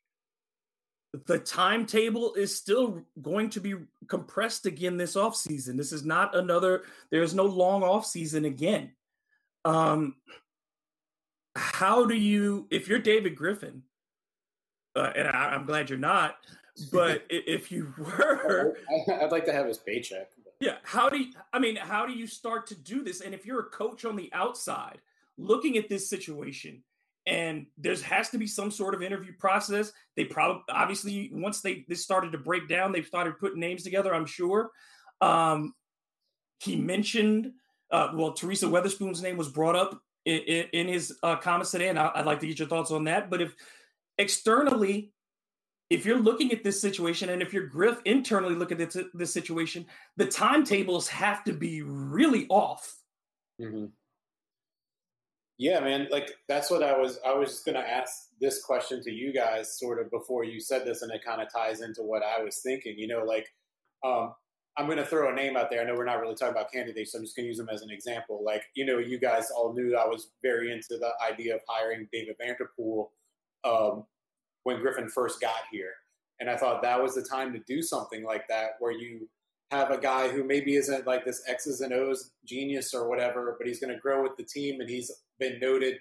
[1.26, 3.76] The timetable is still going to be
[4.08, 5.76] compressed again this offseason.
[5.76, 8.92] This is not another, there's no long offseason again.
[9.66, 10.16] Um,
[11.56, 13.84] how do you, if you're David Griffin,
[14.96, 16.38] uh, and I, am glad you're not.
[16.92, 18.78] But if you were,
[19.22, 20.32] I'd like to have his paycheck.
[20.60, 21.32] Yeah, how do you?
[21.54, 23.22] I mean, how do you start to do this?
[23.22, 25.00] And if you're a coach on the outside,
[25.38, 26.84] looking at this situation,
[27.26, 29.92] and there has to be some sort of interview process.
[30.16, 34.14] They probably, obviously, once they this started to break down, they've started putting names together.
[34.14, 34.72] I'm sure.
[35.22, 35.74] Um,
[36.60, 37.52] he mentioned,
[37.92, 41.90] uh, well, Teresa Weatherspoon's name was brought up in, in, in his uh, comments today,
[41.90, 43.30] and I, I'd like to get your thoughts on that.
[43.30, 43.54] But if
[44.18, 45.12] externally,
[45.90, 49.34] if you're looking at this situation and if you're Griff internally look at this, this
[49.34, 49.86] situation,
[50.18, 52.96] the timetables have to be really off.
[53.60, 53.86] Mm-hmm.
[55.60, 56.08] Yeah, man.
[56.10, 57.20] Like that's what I was.
[57.28, 60.86] I was just to ask this question to you guys, sort of before you said
[60.86, 62.98] this, and it kind of ties into what I was thinking.
[62.98, 63.46] You know, like
[64.04, 64.34] um,
[64.78, 65.82] I'm to throw a name out there.
[65.82, 67.82] I know we're not really talking about candidates, so I'm just to use them as
[67.82, 68.42] an example.
[68.42, 72.08] Like, you know, you guys all knew I was very into the idea of hiring
[72.14, 73.08] David Vanterpool
[73.66, 74.06] um,
[74.64, 75.92] when Griffin first got here.
[76.40, 79.28] And I thought that was the time to do something like that, where you
[79.72, 83.68] have a guy who maybe isn't like this X's and O's genius or whatever, but
[83.68, 85.98] he's going to grow with the team, and he's been noted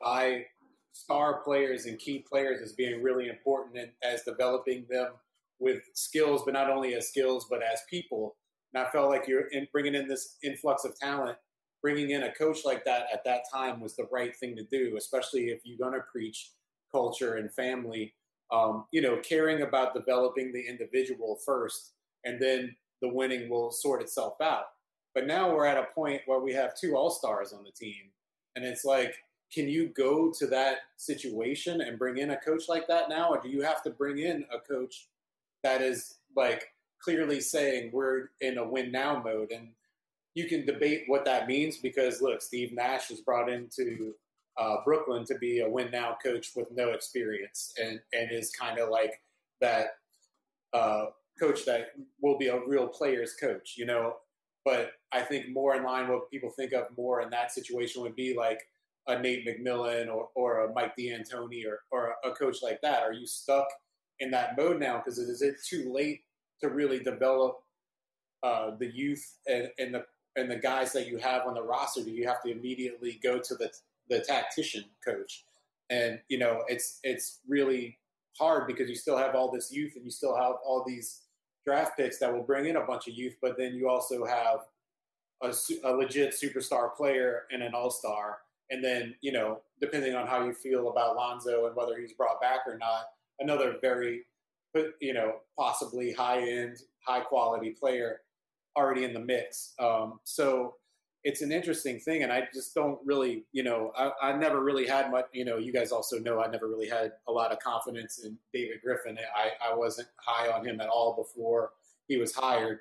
[0.00, 0.44] by
[0.92, 5.12] star players and key players as being really important and as developing them
[5.60, 8.36] with skills, but not only as skills, but as people.
[8.72, 11.38] And I felt like you're in bringing in this influx of talent
[11.82, 14.96] bringing in a coach like that at that time was the right thing to do,
[14.96, 16.52] especially if you're going to preach
[16.90, 18.14] culture and family.
[18.50, 21.92] Um, you know, caring about developing the individual first,
[22.24, 24.64] and then the winning will sort itself out.
[25.14, 28.10] But now we're at a point where we have two all stars on the team,
[28.58, 29.14] and it's like,
[29.52, 33.40] can you go to that situation and bring in a coach like that now, or
[33.40, 35.06] do you have to bring in a coach
[35.62, 39.52] that is like clearly saying we're in a win now mode?
[39.52, 39.68] And
[40.34, 44.14] you can debate what that means because look, Steve Nash is brought into
[44.58, 48.80] uh, Brooklyn to be a win now coach with no experience and, and is kind
[48.80, 49.20] of like
[49.60, 49.98] that
[50.72, 51.06] uh,
[51.38, 54.16] coach that will be a real player's coach, you know.
[54.68, 58.14] But I think more in line what people think of more in that situation would
[58.14, 58.60] be like
[59.06, 63.02] a Nate McMillan or, or a Mike D'Antoni or, or a coach like that.
[63.02, 63.66] Are you stuck
[64.20, 64.98] in that mode now?
[64.98, 66.20] Because is it too late
[66.60, 67.60] to really develop
[68.42, 70.04] uh, the youth and, and the
[70.36, 72.04] and the guys that you have on the roster?
[72.04, 73.70] Do you have to immediately go to the
[74.08, 75.44] the tactician coach.
[75.90, 77.98] And you know, it's it's really
[78.38, 81.22] hard because you still have all this youth and you still have all these
[81.68, 84.60] draft picks that will bring in a bunch of youth, but then you also have
[85.42, 85.54] a,
[85.84, 88.38] a legit superstar player and an all star.
[88.70, 92.40] And then, you know, depending on how you feel about Lonzo and whether he's brought
[92.40, 93.02] back or not,
[93.38, 94.22] another very,
[95.00, 98.20] you know, possibly high end, high quality player
[98.74, 99.74] already in the mix.
[99.78, 100.76] Um, so
[101.28, 104.86] it's an interesting thing and i just don't really you know I, I, never really
[104.86, 107.58] had much you know you guys also know i never really had a lot of
[107.58, 109.18] confidence in david griffin.
[109.36, 111.72] I, I wasn't high on him at all before
[112.08, 112.78] he was hired.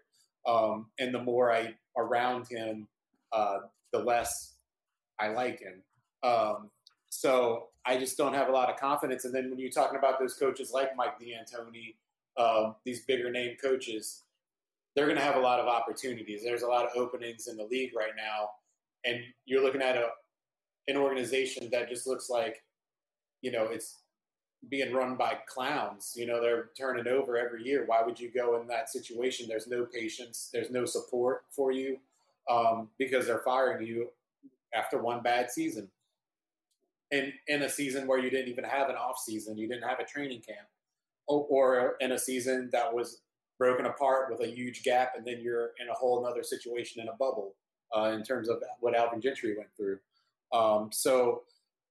[0.48, 2.88] Um, and the more i around him
[3.34, 3.58] uh,
[3.92, 4.54] the less
[5.20, 5.82] i like him.
[6.24, 6.70] Um,
[7.10, 9.26] so i just don't have a lot of confidence.
[9.26, 11.96] And then when you're talking about those coaches like mike d'antoni
[12.42, 14.24] um, these bigger name coaches
[14.98, 16.44] they're going to have a lot of opportunities.
[16.44, 18.50] There's a lot of openings in the league right now,
[19.06, 20.10] and you're looking at a
[20.88, 22.64] an organization that just looks like,
[23.42, 24.00] you know, it's
[24.70, 26.14] being run by clowns.
[26.16, 27.84] You know, they're turning over every year.
[27.86, 29.48] Why would you go in that situation?
[29.48, 30.50] There's no patience.
[30.52, 32.00] There's no support for you
[32.50, 34.08] um, because they're firing you
[34.74, 35.90] after one bad season.
[37.12, 40.00] In, in a season where you didn't even have an off season, you didn't have
[40.00, 40.68] a training camp,
[41.28, 43.22] or, or in a season that was
[43.58, 47.08] broken apart with a huge gap, and then you're in a whole other situation in
[47.08, 47.56] a bubble
[47.96, 50.00] uh, in terms of what Alvin Gentry went through.
[50.54, 51.44] Um, so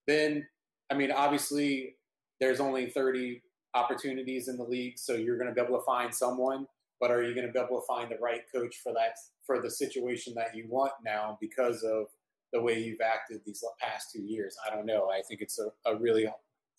[0.07, 0.47] then,
[0.91, 1.97] I mean, obviously,
[2.41, 3.43] there's only 30
[3.75, 6.67] opportunities in the league, so you're going to be able to find someone.
[6.99, 9.61] But are you going to be able to find the right coach for that for
[9.61, 12.07] the situation that you want now because of
[12.55, 14.57] the way you've acted these past two years?
[14.67, 15.11] I don't know.
[15.11, 16.27] I think it's a, a really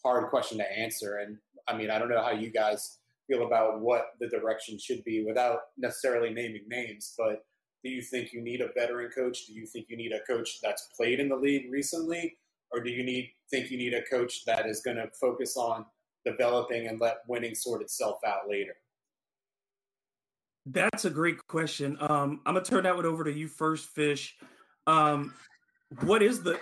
[0.04, 2.98] hard question to answer, and I mean, I don't know how you guys
[3.28, 7.14] feel about what the direction should be without necessarily naming names.
[7.18, 7.46] But
[7.84, 9.46] do you think you need a veteran coach?
[9.48, 12.38] Do you think you need a coach that's played in the league recently?
[12.72, 15.86] Or do you need think you need a coach that is going to focus on
[16.26, 18.76] developing and let winning sort itself out later?
[20.66, 21.98] That's a great question.
[22.02, 24.36] Um, I'm gonna turn that one over to you first, Fish.
[24.86, 25.34] Um,
[26.02, 26.60] what is the?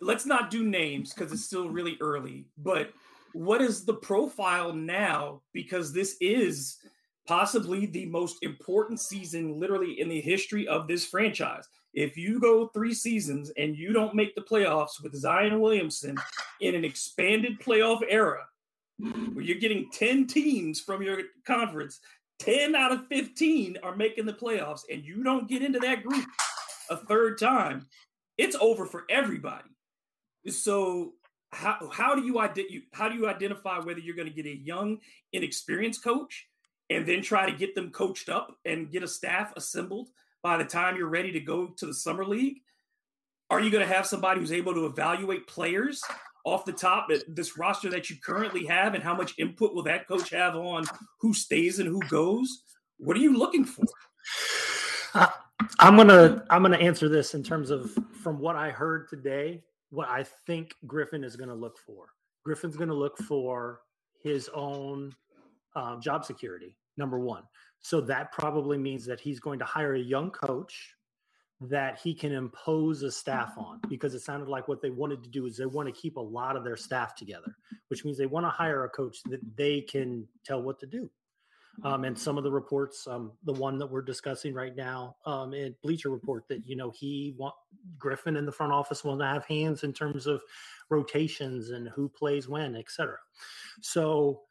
[0.00, 2.46] Let's not do names because it's still really early.
[2.56, 2.92] But
[3.36, 5.42] what is the profile now?
[5.52, 6.78] Because this is
[7.26, 11.68] possibly the most important season, literally, in the history of this franchise.
[11.92, 16.16] If you go three seasons and you don't make the playoffs with Zion Williamson
[16.60, 18.44] in an expanded playoff era,
[18.98, 22.00] where you're getting 10 teams from your conference,
[22.38, 26.26] 10 out of 15 are making the playoffs, and you don't get into that group
[26.90, 27.86] a third time,
[28.38, 29.68] it's over for everybody.
[30.48, 31.14] So
[31.56, 32.38] how how do you
[32.92, 34.98] how do you identify whether you're going to get a young,
[35.32, 36.46] inexperienced coach
[36.90, 40.08] and then try to get them coached up and get a staff assembled
[40.42, 42.58] by the time you're ready to go to the summer league?
[43.48, 46.02] Are you going to have somebody who's able to evaluate players
[46.44, 50.06] off the top this roster that you currently have, and how much input will that
[50.06, 50.84] coach have on
[51.20, 52.62] who stays and who goes?
[52.98, 53.84] What are you looking for?
[55.14, 55.28] Uh,
[55.78, 57.90] I'm gonna I'm gonna answer this in terms of
[58.22, 62.08] from what I heard today what I think Griffin is going to look for.
[62.44, 63.80] Griffin's going to look for
[64.22, 65.14] his own
[65.74, 67.42] um, job security, number one.
[67.80, 70.94] So that probably means that he's going to hire a young coach
[71.60, 75.30] that he can impose a staff on because it sounded like what they wanted to
[75.30, 77.56] do is they want to keep a lot of their staff together,
[77.88, 81.10] which means they want to hire a coach that they can tell what to do.
[81.84, 85.52] Um, and some of the reports, um, the one that we're discussing right now, um,
[85.52, 87.54] in Bleacher Report, that you know he want
[87.98, 90.42] Griffin in the front office will have hands in terms of
[90.88, 93.18] rotations and who plays when, et cetera.
[93.82, 94.42] So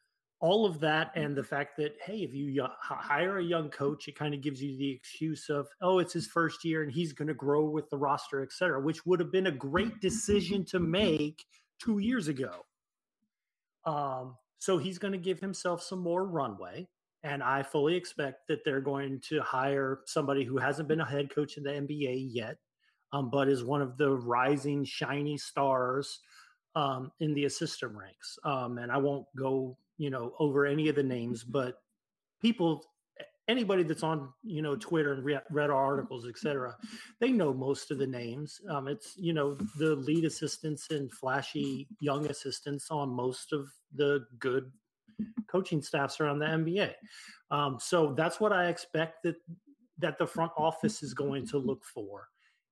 [0.42, 4.16] all of that and the fact that hey if you hire a young coach it
[4.16, 7.28] kind of gives you the excuse of oh it's his first year and he's going
[7.28, 10.80] to grow with the roster et cetera which would have been a great decision to
[10.80, 11.46] make
[11.80, 12.52] two years ago
[13.86, 16.88] um, so he's going to give himself some more runway
[17.26, 21.34] and i fully expect that they're going to hire somebody who hasn't been a head
[21.34, 22.58] coach in the nba yet
[23.16, 26.20] um, but is one of the rising shiny stars
[26.76, 28.38] um, in the assistant ranks.
[28.44, 31.82] Um, and I won't go, you know, over any of the names, but
[32.42, 32.84] people,
[33.48, 36.76] anybody that's on, you know, Twitter and read, our articles, etc.,
[37.22, 38.60] they know most of the names.
[38.70, 44.26] Um, it's, you know, the lead assistants and flashy young assistants on most of the
[44.40, 44.70] good
[45.48, 46.94] coaching staffs around the NBA.
[47.52, 49.36] Um, so that's what I expect that
[50.00, 52.28] that the front office is going to look for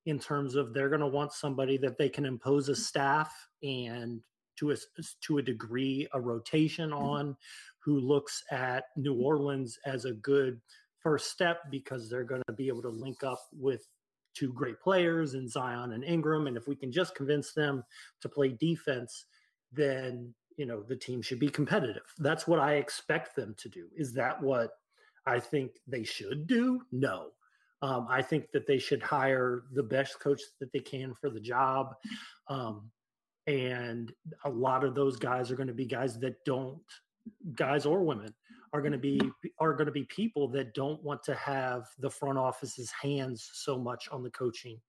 [0.06, 3.32] in terms of they're going to want somebody that they can impose a staff
[3.62, 4.20] and
[4.56, 4.76] to a
[5.22, 7.36] to a degree a rotation on
[7.78, 10.60] who looks at New Orleans as a good
[11.00, 13.86] first step because they're going to be able to link up with
[14.34, 17.82] two great players in Zion and Ingram and if we can just convince them
[18.20, 19.26] to play defense
[19.72, 22.02] then you know the team should be competitive.
[22.18, 23.88] That's what i expect them to do.
[23.96, 24.70] Is that what
[25.26, 26.80] i think they should do?
[26.92, 27.30] No.
[27.82, 31.40] Um, I think that they should hire the best coach that they can for the
[31.40, 31.94] job.
[32.48, 32.90] Um,
[33.46, 34.10] and
[34.44, 36.80] a lot of those guys are going to be guys that don't,
[37.54, 38.32] guys or women,
[38.72, 39.20] are going to be
[39.58, 43.78] are going to be people that don't want to have the front office's hands so
[43.78, 44.80] much on the coaching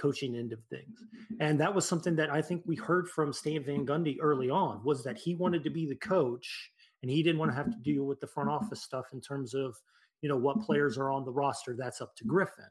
[0.00, 1.04] coaching end of things.
[1.40, 4.82] And that was something that I think we heard from Stan Van Gundy early on
[4.84, 6.70] was that he wanted to be the coach
[7.02, 9.54] and he didn't want to have to deal with the front office stuff in terms
[9.54, 9.76] of
[10.22, 11.74] you know what players are on the roster.
[11.76, 12.64] That's up to griffin.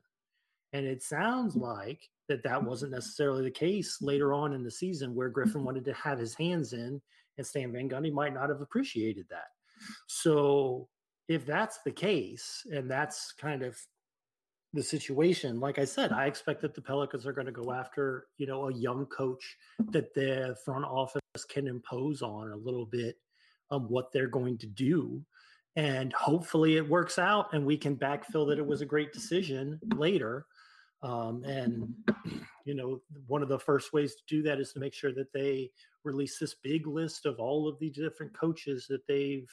[0.74, 5.16] And it sounds like that that wasn't necessarily the case later on in the season
[5.16, 7.02] where griffin wanted to have his hands in
[7.38, 9.48] and stan van gundy might not have appreciated that.
[10.08, 10.88] So
[11.28, 13.78] if that's the case and that's kind of
[14.74, 15.60] the situation.
[15.60, 18.70] Like i said i expect that the pelicans are going to go after you know
[18.70, 19.58] a young coach
[19.92, 23.18] that the front office can impose on a little bit
[23.72, 25.24] of what they're going to do
[25.76, 29.80] and hopefully it works out and we can backfill that it was a great decision
[29.96, 30.46] later.
[31.02, 31.94] Um, and
[32.66, 35.32] you know one of the first ways to do that is to make sure that
[35.32, 35.72] they
[36.04, 39.50] release this big list of all of the different coaches that they've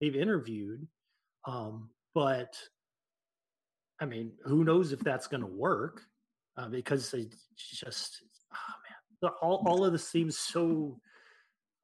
[0.00, 0.86] they've interviewed.
[1.46, 2.56] Um, but
[4.00, 6.02] i mean who knows if that's going to work
[6.56, 7.26] uh, because they
[7.56, 8.22] just
[8.52, 8.74] oh
[9.22, 10.98] man all, all of this seems so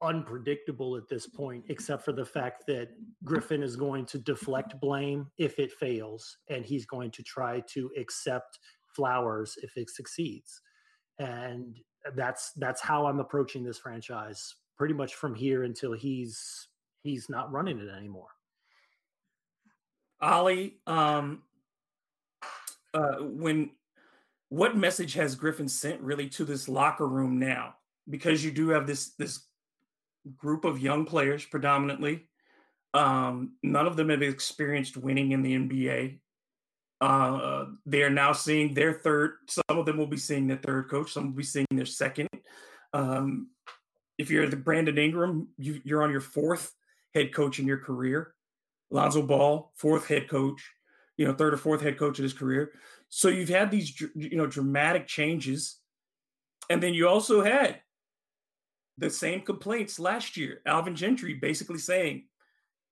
[0.01, 2.89] unpredictable at this point, except for the fact that
[3.23, 7.89] Griffin is going to deflect blame if it fails, and he's going to try to
[7.97, 8.59] accept
[8.95, 10.61] flowers if it succeeds.
[11.19, 11.77] And
[12.15, 16.67] that's that's how I'm approaching this franchise pretty much from here until he's
[17.01, 18.27] he's not running it anymore.
[20.21, 21.43] Ollie, um,
[22.97, 23.69] uh, when
[24.49, 27.75] what message has Griffin sent really to this locker room now?
[28.09, 29.45] Because you do have this this
[30.35, 32.27] group of young players predominantly.
[32.93, 36.19] Um, none of them have experienced winning in the NBA.
[36.99, 39.33] Uh, they are now seeing their third.
[39.47, 41.13] Some of them will be seeing their third coach.
[41.13, 42.29] Some will be seeing their second.
[42.93, 43.49] Um,
[44.17, 46.73] if you're the Brandon Ingram, you, you're on your fourth
[47.13, 48.33] head coach in your career.
[48.89, 50.71] Lonzo Ball, fourth head coach.
[51.17, 52.73] You know, third or fourth head coach in his career.
[53.09, 55.77] So you've had these, you know, dramatic changes,
[56.69, 57.81] and then you also had
[58.97, 60.61] the same complaints last year.
[60.65, 62.25] Alvin Gentry basically saying,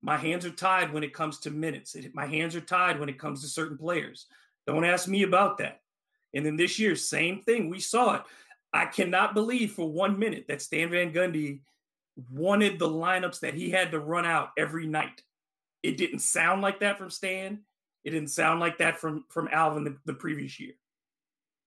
[0.02, 1.96] my hands are tied when it comes to minutes.
[2.14, 4.28] My hands are tied when it comes to certain players.
[4.68, 5.82] Don't ask me about that.
[6.34, 7.70] And then this year, same thing.
[7.70, 8.22] We saw it.
[8.72, 11.62] I cannot believe for one minute that Stan Van Gundy
[12.30, 15.24] wanted the lineups that he had to run out every night.
[15.82, 17.62] It didn't sound like that from Stan.
[18.06, 20.74] It didn't sound like that from from Alvin the, the previous year.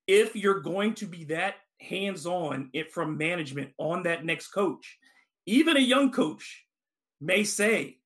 [0.06, 4.98] If you're going to be that hands on it from management on that next coach.
[5.46, 6.64] Even a young coach
[7.20, 7.98] may say,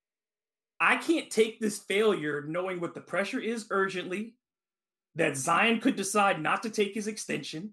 [0.80, 4.34] I can't take this failure knowing what the pressure is urgently,
[5.14, 7.70] that Zion could decide not to take his extension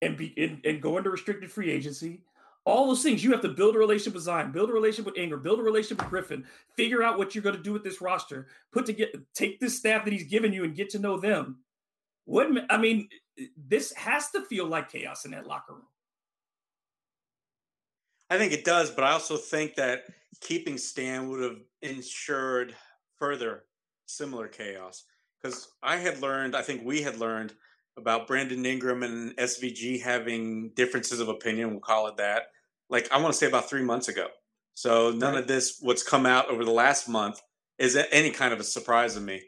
[0.00, 2.22] and be and, and go into restricted free agency.
[2.64, 5.18] All those things you have to build a relationship with Zion, build a relationship with
[5.18, 6.44] Ingram, build a relationship with Griffin,
[6.76, 9.76] figure out what you're going to do with this roster, put to get take this
[9.76, 11.58] staff that he's given you and get to know them.
[12.24, 13.08] What I mean,
[13.56, 15.86] this has to feel like chaos in that locker room.
[18.30, 20.04] I think it does, but I also think that
[20.40, 22.74] keeping Stan would have ensured
[23.18, 23.64] further
[24.06, 25.04] similar chaos.
[25.42, 27.54] Because I had learned, I think we had learned
[27.96, 32.44] about Brandon Ingram and SVG having differences of opinion, we'll call it that.
[32.88, 34.28] Like I want to say about three months ago.
[34.74, 35.42] So none right.
[35.42, 37.40] of this, what's come out over the last month,
[37.78, 39.42] is any kind of a surprise to me.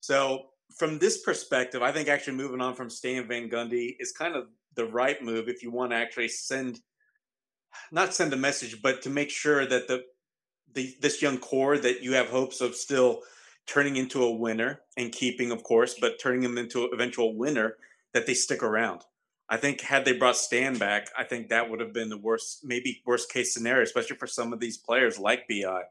[0.00, 4.34] So from this perspective, I think actually moving on from Stan Van Gundy is kind
[4.34, 6.80] of the right move if you want to actually send,
[7.92, 10.02] not send a message, but to make sure that the,
[10.72, 13.20] the this young core that you have hopes of still
[13.66, 17.76] turning into a winner and keeping, of course, but turning them into an eventual winner,
[18.12, 19.02] that they stick around.
[19.48, 22.64] I think had they brought Stan back, I think that would have been the worst,
[22.64, 25.82] maybe worst case scenario, especially for some of these players like Bi.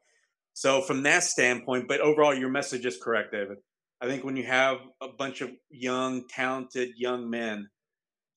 [0.54, 3.58] So from that standpoint, but overall, your message is correct, David.
[4.02, 7.70] I think when you have a bunch of young, talented young men,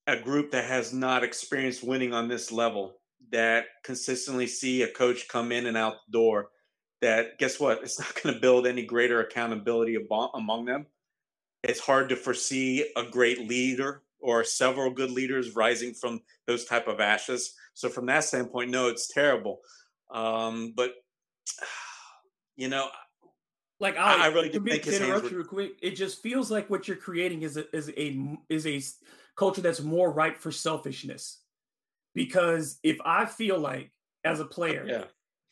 [0.07, 2.97] a group that has not experienced winning on this level,
[3.32, 6.51] that consistently see a coach come in and out the door,
[7.03, 7.82] that guess what?
[7.82, 9.97] It's not going to build any greater accountability
[10.34, 10.86] among them.
[11.62, 16.88] It's hard to foresee a great leader or several good leaders rising from those type
[16.88, 17.55] of ashes.
[17.74, 19.61] So from that standpoint, no, it's terrible.
[20.11, 20.92] Um, but
[22.57, 22.88] you know,
[23.78, 25.30] like I, I really think his interrupt were...
[25.30, 25.72] you real quick.
[25.82, 28.82] It just feels like what you're creating is a is a is a
[29.36, 31.40] culture that's more ripe for selfishness.
[32.14, 33.92] Because if I feel like
[34.24, 35.05] as a player, yeah.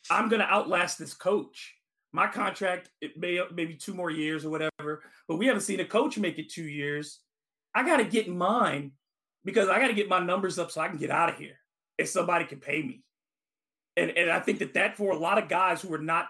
[0.09, 1.73] I'm going to outlast this coach.
[2.11, 5.85] My contract it may maybe two more years or whatever, but we haven't seen a
[5.85, 7.19] coach make it two years.
[7.73, 8.91] I got to get mine
[9.43, 11.59] because I got to get my numbers up so I can get out of here
[11.97, 13.03] if somebody can pay me.
[13.97, 16.29] And and I think that that for a lot of guys who are not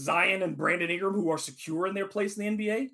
[0.00, 2.88] Zion and Brandon Ingram who are secure in their place in the NBA,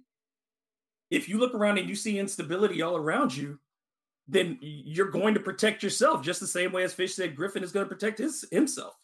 [1.10, 3.58] if you look around and you see instability all around you,
[4.26, 7.72] then you're going to protect yourself just the same way as Fish said Griffin is
[7.72, 8.94] going to protect his himself.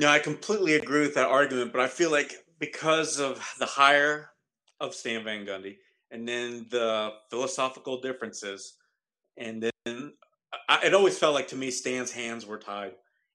[0.00, 4.30] No, I completely agree with that argument, but I feel like because of the hire
[4.80, 5.76] of Stan Van Gundy
[6.10, 8.78] and then the philosophical differences,
[9.36, 10.14] and then
[10.70, 12.92] I, it always felt like to me Stan's hands were tied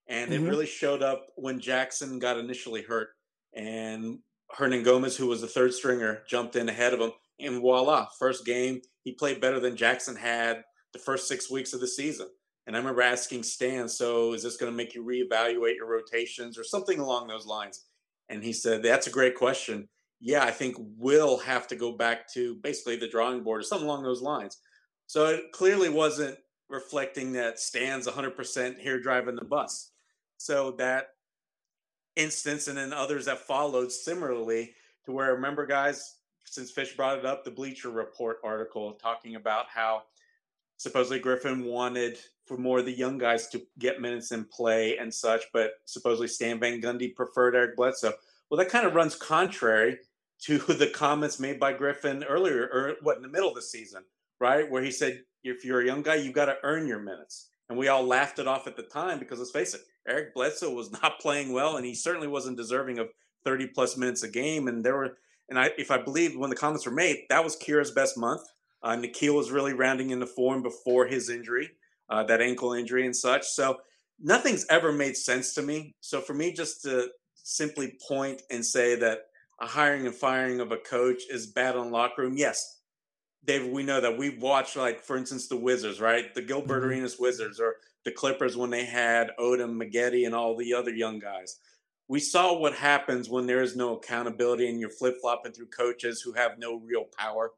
[0.07, 0.43] and mm-hmm.
[0.43, 3.09] it really showed up when Jaxson got initially hurt,
[3.53, 4.20] and
[4.57, 8.82] Hernangómez, who was the third stringer, jumped in ahead of him, and voila, first game
[9.03, 10.63] he played better than Jaxson had
[10.93, 12.28] the first six weeks of the season.
[12.68, 16.57] And I remember asking Stan, "So is this going to make you reevaluate your rotations
[16.57, 17.86] or something along those lines?"
[18.30, 19.89] And he said, "That's a great question.
[20.20, 23.88] Yeah, I think we'll have to go back to basically the drawing board or something
[23.88, 24.57] along those lines."
[25.07, 26.39] So it clearly wasn't
[26.70, 29.91] reflecting that Stan's 100% here driving the bus.
[30.38, 31.09] So that
[32.16, 34.74] instance and then others that followed similarly
[35.05, 39.68] to where remember guys since fish brought it up the bleacher report article talking about
[39.68, 40.03] how
[40.78, 45.13] supposedly griffin wanted for more of the young guys to get minutes and play and
[45.13, 48.13] such but supposedly stan van gundy preferred eric bledsoe
[48.49, 49.97] well that kind of runs contrary
[50.39, 54.03] to the comments made by griffin earlier or what in the middle of the season
[54.39, 57.49] right where he said if you're a young guy you've got to earn your minutes
[57.69, 60.73] and we all laughed it off at the time because let's face it Eric Bledsoe
[60.73, 63.09] was not playing well, and he certainly wasn't deserving of
[63.43, 64.67] 30 plus minutes a game.
[64.67, 65.17] And there were,
[65.49, 68.41] and I, if I believe when the comments were made, that was Kira's best month.
[68.86, 71.72] Uh, Nickeil was really rounding into form before his injury,
[72.08, 73.44] uh, that ankle injury and such.
[73.48, 73.78] So
[74.22, 75.96] nothing's ever made sense to me.
[76.02, 79.22] So for me, just to simply point and say that
[79.60, 82.80] a hiring and firing of a coach is bad on locker room, yes,
[83.44, 86.34] David, we know that we've watched, like, for instance, the Wizards, right?
[86.36, 86.90] The Gilbert mm-hmm.
[86.90, 91.18] Arenas Wizards or the Clippers when they had Odom, Maggette, and all the other young
[91.18, 91.60] guys.
[92.08, 96.22] We saw what happens when there is no accountability and you're flip flopping through coaches
[96.22, 97.52] who have no real power,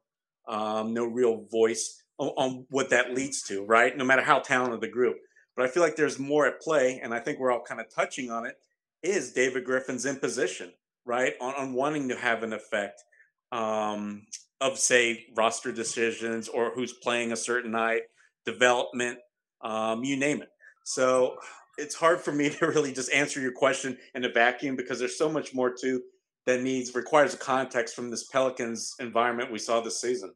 [0.48, 3.96] um, no real voice on, on what that leads to, right?
[3.96, 5.16] No matter how talented the group.
[5.56, 7.92] But I feel like there's more at play, and I think we're all kind of
[7.92, 8.56] touching on it.
[9.02, 10.72] Is David Griffin's imposition,
[11.04, 13.02] right, on, on wanting to have an effect?
[13.50, 14.26] Um,
[14.60, 18.02] of say roster decisions or who's playing a certain night,
[18.44, 19.18] development,
[19.62, 20.48] um, you name it.
[20.84, 21.36] So
[21.76, 25.18] it's hard for me to really just answer your question in a vacuum because there's
[25.18, 26.02] so much more to
[26.48, 30.32] that needs requires a context from this Pelicans environment we saw this season.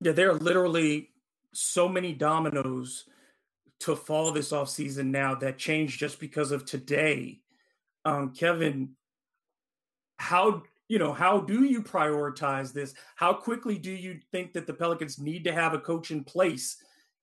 [0.00, 1.10] Yeah, there are literally
[1.52, 3.02] so many dominoes
[3.80, 7.40] to fall this off season now that changed just because of today.
[8.04, 8.90] Um, Kevin,
[10.18, 12.94] how you know, how do you prioritize this?
[13.16, 16.76] How quickly do you think that the Pelicans need to have a coach in place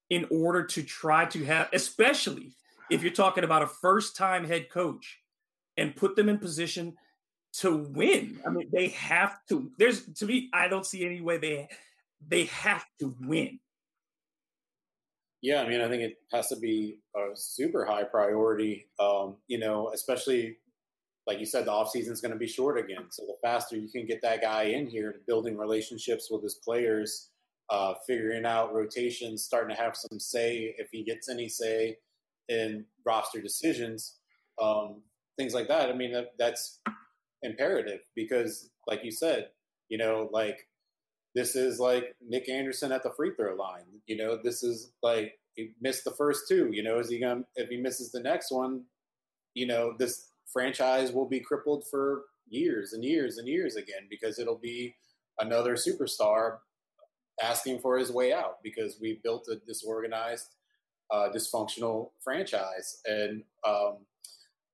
[0.09, 2.51] in order to try to have, especially
[2.89, 5.19] if you're talking about a first time head coach
[5.77, 6.97] and put them in position
[7.59, 8.39] to win?
[8.45, 9.71] I mean, they have to.
[9.77, 11.69] There's to me, I don't see any way they
[12.27, 13.59] they have to win.
[15.41, 18.87] Yeah, I mean, I think it has to be a super high priority.
[18.99, 20.57] Um, you know, especially
[21.27, 23.05] like you said, the offseason is going to be short again.
[23.09, 27.29] So the faster you can get that guy in here, building relationships with his players,
[27.69, 31.97] uh, figuring out rotations, starting to have some say if he gets any say
[32.49, 34.17] in roster decisions,
[34.61, 35.01] um,
[35.37, 35.89] things like that.
[35.89, 36.79] I mean, that, that's
[37.43, 39.49] imperative because, like you said,
[39.89, 40.67] you know, like
[41.35, 43.85] this is like Nick Anderson at the free throw line.
[44.07, 46.69] You know, this is like he missed the first two.
[46.71, 48.83] You know, is he to, if he misses the next one,
[49.53, 54.39] you know, this franchise will be crippled for years and years and years again because
[54.39, 54.95] it'll be
[55.39, 56.57] another superstar
[57.41, 60.55] asking for his way out because we built a disorganized,
[61.11, 63.01] uh, dysfunctional franchise.
[63.05, 63.97] And, um,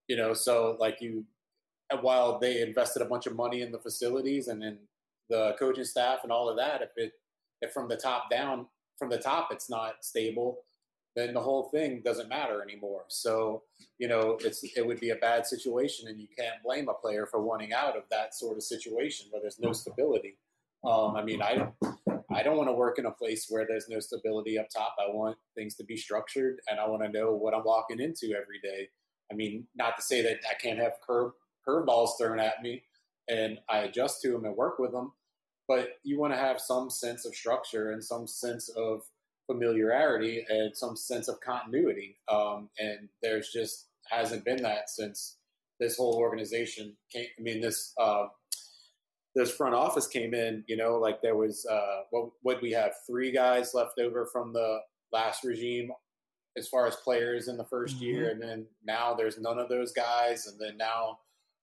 [0.07, 1.25] you know, so like you,
[2.01, 4.77] while they invested a bunch of money in the facilities and in
[5.29, 7.13] the coaching staff and all of that, if it,
[7.61, 8.67] if from the top down,
[8.97, 10.59] from the top, it's not stable,
[11.15, 13.03] then the whole thing doesn't matter anymore.
[13.07, 13.63] So,
[13.97, 17.25] you know, it's it would be a bad situation, and you can't blame a player
[17.25, 20.37] for wanting out of that sort of situation where there's no stability.
[20.85, 21.69] Um, I mean, I
[22.31, 24.95] I don't want to work in a place where there's no stability up top.
[24.99, 28.35] I want things to be structured, and I want to know what I'm walking into
[28.35, 28.87] every day.
[29.31, 31.31] I mean, not to say that I can't have curve
[31.67, 32.83] curveballs thrown at me,
[33.27, 35.13] and I adjust to them and work with them,
[35.67, 39.01] but you want to have some sense of structure and some sense of
[39.47, 42.17] familiarity and some sense of continuity.
[42.31, 45.37] Um, and there's just hasn't been that since
[45.79, 47.27] this whole organization came.
[47.37, 48.27] I mean, this uh,
[49.35, 50.63] this front office came in.
[50.67, 54.53] You know, like there was uh, what what we have three guys left over from
[54.53, 54.79] the
[55.11, 55.91] last regime
[56.57, 58.03] as far as players in the 1st mm-hmm.
[58.03, 61.19] year, and then now there's none of those guys, and then now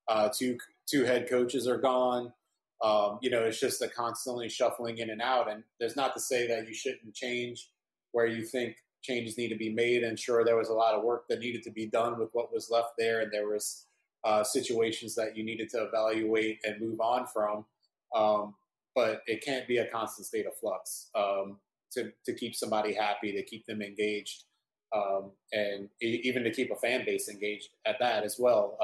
[0.09, 2.33] uh, two two head coaches are gone.
[2.83, 5.51] Um, you know, it's just a constantly shuffling in and out.
[5.51, 7.71] And there's not to say that you shouldn't change
[8.13, 10.03] where you think changes need to be made.
[10.03, 12.53] And sure, there was a lot of work that needed to be done with what
[12.53, 13.87] was left there, and there was
[14.25, 17.65] uh, situations that you needed to evaluate and move on from.
[18.15, 18.55] Um,
[18.95, 21.59] but it can't be a constant state of flux um,
[21.93, 24.45] to to keep somebody happy, to keep them engaged,
[24.95, 28.77] um, and even to keep a fan base engaged at that as well.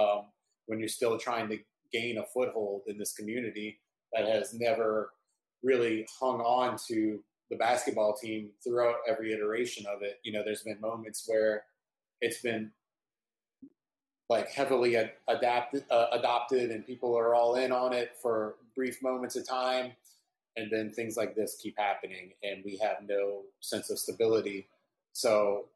[0.71, 1.59] When you're still trying to
[1.93, 3.81] gain a foothold in this community
[4.13, 5.11] that has never
[5.65, 10.21] really hung on to the basketball team throughout every iteration of it.
[10.23, 11.65] You know, there's been moments where
[12.21, 12.71] it's been
[14.29, 19.03] like heavily ad- adapted, uh, adopted, and people are all in on it for brief
[19.03, 19.91] moments of time,
[20.57, 24.69] and then things like this keep happening, and we have no sense of stability.
[25.13, 25.67] So,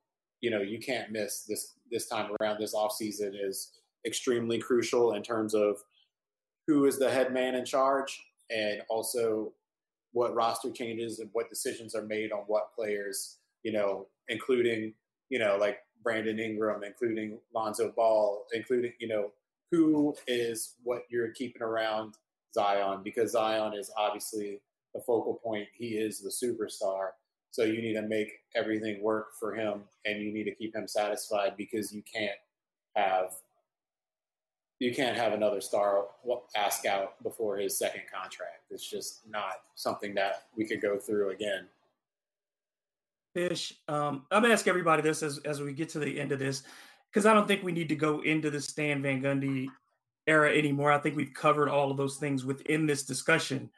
[0.40, 2.60] you know, you can't miss this this time around.
[2.60, 3.72] This off season is
[4.06, 5.78] extremely crucial in terms of
[6.66, 9.52] who is the head man in charge, and also
[10.12, 14.94] what roster changes and what decisions are made on what players, you know, including,
[15.28, 19.32] you know, like Brandon Ingram, including Lonzo Ball, including, you know,
[19.70, 22.14] who is what you're keeping around
[22.54, 24.60] Zion because Zion is obviously
[24.94, 25.66] the focal point.
[25.74, 27.08] He is the superstar.
[27.50, 30.86] So you need to make everything work for him and you need to keep him
[30.86, 32.38] satisfied because you can't
[32.94, 33.32] have
[34.78, 36.06] you can't have another star
[36.56, 38.64] ask out before his second contract.
[38.70, 41.66] It's just not something that we could go through again.
[43.34, 46.38] Fish, um, I'm gonna ask everybody this as as we get to the end of
[46.38, 46.62] this,
[47.10, 49.68] because I don't think we need to go into the Stan Van Gundy
[50.26, 50.92] era anymore.
[50.92, 53.70] I think we've covered all of those things within this discussion.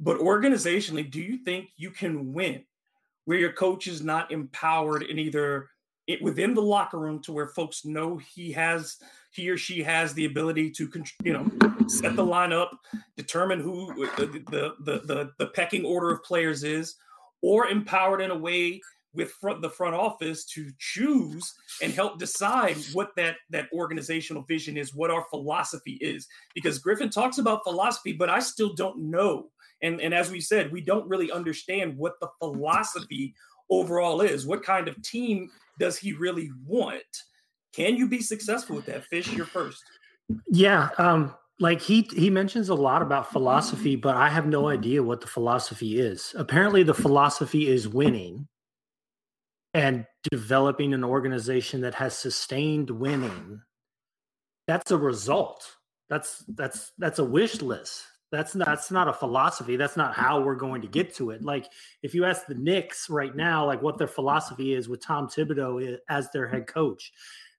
[0.00, 2.64] But organizationally, do you think you can win
[3.26, 5.68] where your coach is not empowered in either
[6.06, 8.96] it, within the locker room to where folks know he has
[9.30, 10.90] he or she has the ability to
[11.22, 11.50] you know
[11.88, 12.68] set the lineup,
[13.16, 16.96] determine who uh, the the the the, the pecking order of players is,
[17.42, 18.80] or empowered in a way
[19.12, 21.52] with front, the front office to choose
[21.82, 26.26] and help decide what that that organizational vision is, what our philosophy is.
[26.54, 29.48] Because Griffin talks about philosophy, but I still don't know.
[29.82, 33.34] And and as we said, we don't really understand what the philosophy
[33.70, 34.46] overall is.
[34.46, 37.02] What kind of team does he really want?
[37.72, 39.04] Can you be successful with that?
[39.04, 39.82] Fish, you're first.
[40.50, 40.88] Yeah.
[40.98, 45.20] Um, like he he mentions a lot about philosophy, but I have no idea what
[45.20, 46.34] the philosophy is.
[46.36, 48.48] Apparently, the philosophy is winning
[49.74, 53.60] and developing an organization that has sustained winning.
[54.66, 55.76] That's a result.
[56.08, 58.04] That's that's that's a wish list.
[58.32, 59.76] That's not, that's not a philosophy.
[59.76, 61.42] That's not how we're going to get to it.
[61.44, 61.66] Like
[62.02, 65.98] if you ask the Knicks right now, like what their philosophy is with Tom Thibodeau
[66.08, 67.12] as their head coach,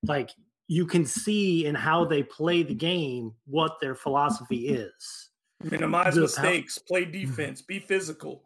[0.04, 0.32] like
[0.68, 5.30] you can see in how they play the game what their philosophy is.
[5.64, 8.43] Minimize the, mistakes, how, play defense, be physical.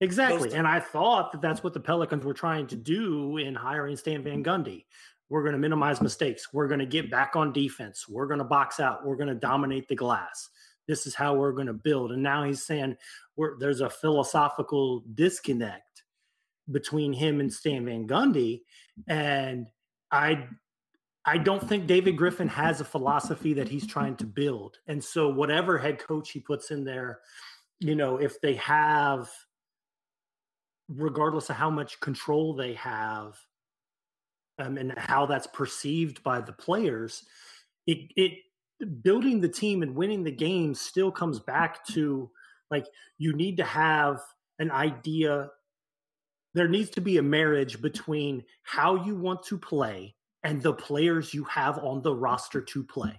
[0.00, 0.52] Exactly.
[0.52, 4.22] and I thought that that's what the Pelicans were trying to do in hiring Stan
[4.22, 4.84] Van Gundy.
[5.30, 6.52] We're going to minimize mistakes.
[6.52, 8.06] We're going to get back on defense.
[8.06, 9.06] We're going to box out.
[9.06, 10.50] We're going to dominate the glass
[10.86, 12.12] this is how we're going to build.
[12.12, 12.96] And now he's saying
[13.58, 16.04] there's a philosophical disconnect
[16.70, 18.62] between him and Stan Van Gundy.
[19.08, 19.66] And
[20.10, 20.46] I
[21.26, 24.78] I don't think David Griffin has a philosophy that he's trying to build.
[24.86, 27.20] And so whatever head coach he puts in there,
[27.80, 29.30] you know, if they have
[30.88, 33.38] regardless of how much control they have
[34.58, 37.24] um, and how that's perceived by the players,
[37.86, 38.32] it it
[39.02, 42.30] building the team and winning the game still comes back to
[42.70, 42.86] like
[43.18, 44.20] you need to have
[44.58, 45.48] an idea
[46.54, 50.14] there needs to be a marriage between how you want to play
[50.44, 53.18] and the players you have on the roster to play.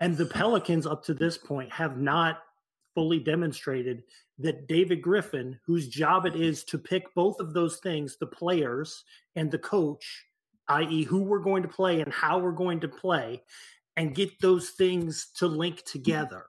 [0.00, 2.42] And the Pelicans, up to this point, have not
[2.94, 4.02] fully demonstrated
[4.38, 9.04] that David Griffin, whose job it is to pick both of those things, the players
[9.36, 10.24] and the coach,
[10.68, 13.42] i.e., who we're going to play and how we're going to play,
[13.96, 16.46] and get those things to link together.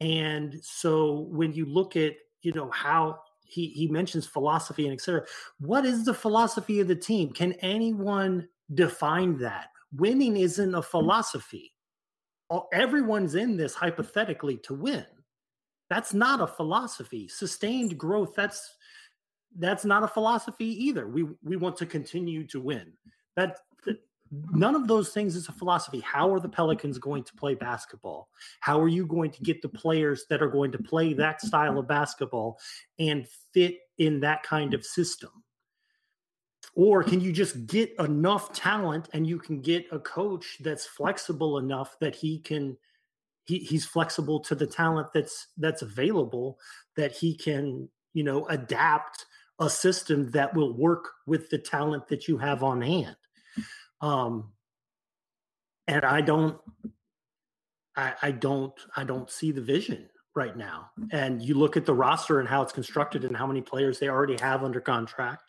[0.00, 5.24] And so when you look at, you know, how he he mentions philosophy and etc.
[5.58, 7.32] What is the philosophy of the team?
[7.32, 9.68] Can anyone define that?
[9.94, 11.72] Winning isn't a philosophy.
[12.72, 15.04] Everyone's in this hypothetically to win.
[15.90, 17.28] That's not a philosophy.
[17.28, 18.34] Sustained growth.
[18.34, 18.76] That's
[19.58, 21.06] that's not a philosophy either.
[21.06, 22.92] We we want to continue to win.
[23.36, 23.58] That
[24.52, 26.00] none of those things is a philosophy.
[26.00, 28.28] How are the Pelicans going to play basketball?
[28.60, 31.78] How are you going to get the players that are going to play that style
[31.78, 32.58] of basketball
[32.98, 35.30] and fit in that kind of system?
[36.74, 41.58] Or can you just get enough talent and you can get a coach that's flexible
[41.58, 42.76] enough that he can
[43.44, 46.58] he, he's flexible to the talent that's that's available
[46.96, 49.24] that he can, you know, adapt
[49.58, 53.16] a system that will work with the talent that you have on hand
[54.00, 54.52] um,
[55.86, 56.58] and I don't,
[57.96, 60.90] I, I don't, I don't see the vision right now.
[61.10, 64.08] And you look at the roster and how it's constructed and how many players they
[64.08, 65.42] already have under contract.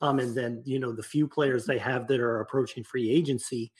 [0.00, 3.72] Um, and then you know the few players they have that are approaching free agency,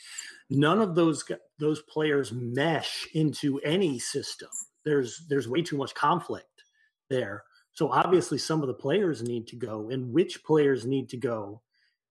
[0.51, 1.23] none of those
[1.61, 4.49] those players mesh into any system.
[4.85, 6.65] There's there's way too much conflict
[7.09, 7.45] there.
[7.73, 11.63] So obviously some of the players need to go, and which players need to go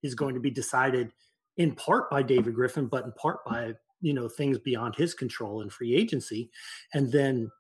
[0.04, 1.12] is going to be decided
[1.58, 5.62] in part by David Griffin, but in part by you know things beyond his control
[5.62, 6.49] and free agency,
[6.93, 7.51] and then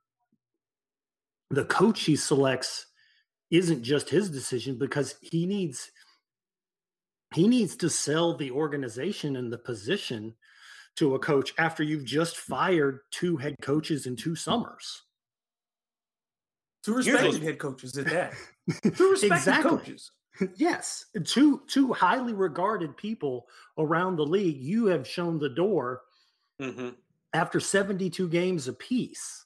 [1.49, 2.87] the coach he selects
[3.51, 5.91] isn't just his decision because he needs
[7.33, 10.33] he needs to sell the organization and the position
[10.95, 15.03] to a coach after you've just fired two head coaches in two summers.
[16.83, 18.33] Two respected head coaches at that.
[18.95, 19.69] Two respected exactly.
[19.69, 20.11] coaches.
[20.55, 24.57] Yes, two two highly regarded people around the league.
[24.57, 26.01] You have shown the door
[26.61, 26.89] mm-hmm.
[27.33, 29.45] after seventy two games apiece,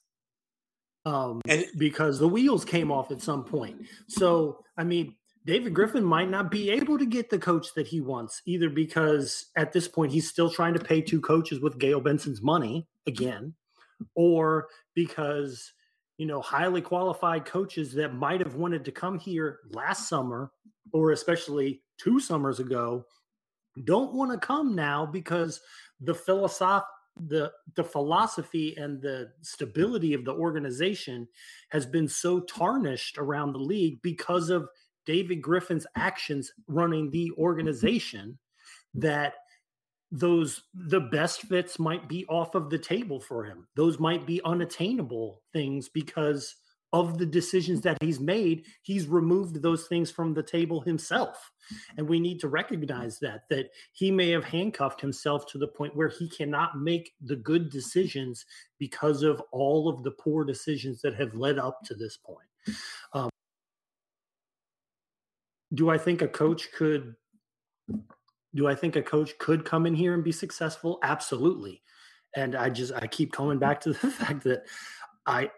[1.06, 3.86] um, and because the wheels came off at some point.
[4.08, 5.16] So I mean,
[5.46, 9.48] David Griffin might not be able to get the coach that he wants either because
[9.56, 13.54] at this point he's still trying to pay two coaches with Gayle Benson's money again,
[14.16, 15.74] or because
[16.18, 20.52] you know highly qualified coaches that might have wanted to come here last summer
[20.94, 23.06] or especially two summers ago
[23.86, 25.62] don't want to come now because
[26.02, 26.84] the philosoph
[27.28, 31.28] the the philosophy and the stability of the organization
[31.70, 34.68] has been so tarnished around the league because of
[35.06, 38.38] David Griffin's actions running the organization
[38.94, 39.34] that
[40.12, 43.68] those the best fits might be off of the table for him.
[43.76, 46.56] Those might be unattainable things because
[46.94, 51.52] of the decisions that he's made, he's removed those things from the table himself.
[51.98, 55.96] And we need to recognize that, that he may have handcuffed himself to the point
[55.96, 58.46] where he cannot make the good decisions
[58.78, 62.48] because of all of the poor decisions that have led up to this point.
[63.14, 63.30] Um,
[65.74, 67.16] do I think a coach could?
[68.54, 71.00] Do I think a coach could come in here and be successful?
[71.04, 71.82] Absolutely.
[72.36, 74.64] And I just I keep coming back to the fact that
[75.26, 75.50] I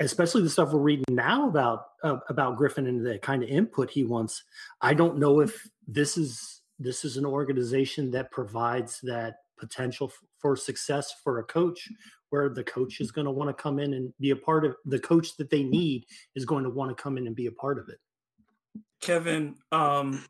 [0.00, 3.90] especially the stuff we're reading now about uh, about Griffin and the kind of input
[3.90, 4.42] he wants.
[4.80, 10.28] I don't know if this is this is an organization that provides that potential f-
[10.38, 11.88] for success for a coach
[12.30, 14.74] where the coach is going to want to come in and be a part of
[14.84, 16.04] the coach that they need
[16.34, 17.98] is going to want to come in and be a part of it.
[19.00, 20.24] Kevin, um,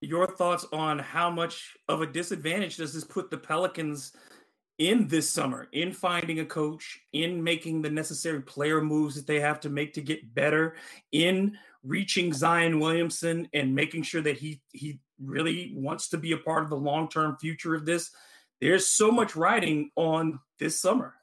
[0.00, 4.12] your thoughts on how much of a disadvantage does this put the Pelicans
[4.78, 9.40] in this summer in finding a coach, in making the necessary player moves that they
[9.40, 10.76] have to make to get better,
[11.12, 16.38] in reaching Zion Williamson and making sure that he he really wants to be a
[16.38, 18.10] part of the long-term future of this.
[18.60, 21.14] There's so much riding on this summer.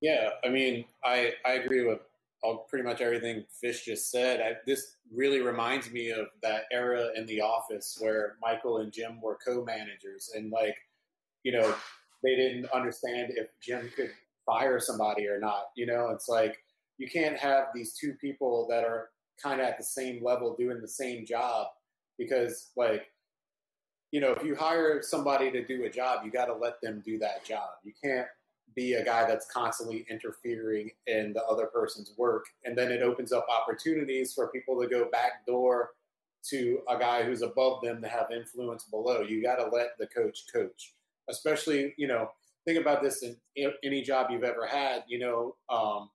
[0.00, 2.00] Yeah, I mean, I I agree with
[2.42, 4.40] all, pretty much everything Fish just said.
[4.40, 9.20] I, this really reminds me of that era in the office where Michael and Jim
[9.20, 10.76] were co-managers, and like,
[11.42, 11.74] you know,
[12.22, 14.10] they didn't understand if Jim could
[14.46, 15.66] fire somebody or not.
[15.76, 16.58] You know, it's like
[16.98, 19.10] you can't have these two people that are
[19.42, 21.68] kind of at the same level doing the same job
[22.18, 23.06] because, like,
[24.12, 27.02] you know, if you hire somebody to do a job, you got to let them
[27.04, 27.70] do that job.
[27.84, 28.26] You can't
[28.74, 32.46] be a guy that's constantly interfering in the other person's work.
[32.64, 35.90] And then it opens up opportunities for people to go back door
[36.50, 39.22] to a guy who's above them to have influence below.
[39.22, 40.94] You got to let the coach coach,
[41.30, 42.28] especially, you know,
[42.66, 43.36] think about this in
[43.82, 46.10] any job you've ever had, you know, um,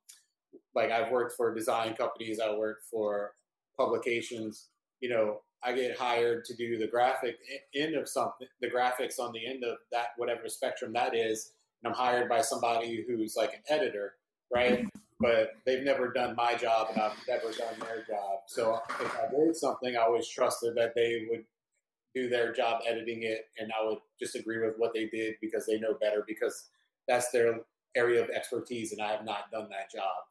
[0.75, 3.31] like I've worked for design companies, I worked for
[3.77, 4.67] publications,
[4.99, 7.37] you know, I get hired to do the graphic
[7.73, 11.51] end of something, the graphics on the end of that, whatever spectrum that is
[11.85, 14.13] and I'm hired by somebody who's like an editor,
[14.53, 14.85] right?
[15.19, 18.39] But they've never done my job and I've never done their job.
[18.47, 21.45] So if I did something, I always trusted that they would
[22.15, 25.65] do their job editing it and I would just agree with what they did because
[25.65, 26.69] they know better because
[27.07, 27.59] that's their
[27.95, 30.23] area of expertise and I have not done that job.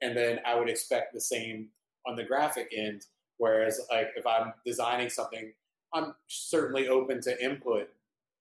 [0.00, 1.68] And then I would expect the same
[2.06, 3.06] on the graphic end.
[3.38, 5.52] Whereas like if I'm designing something,
[5.92, 7.88] I'm certainly open to input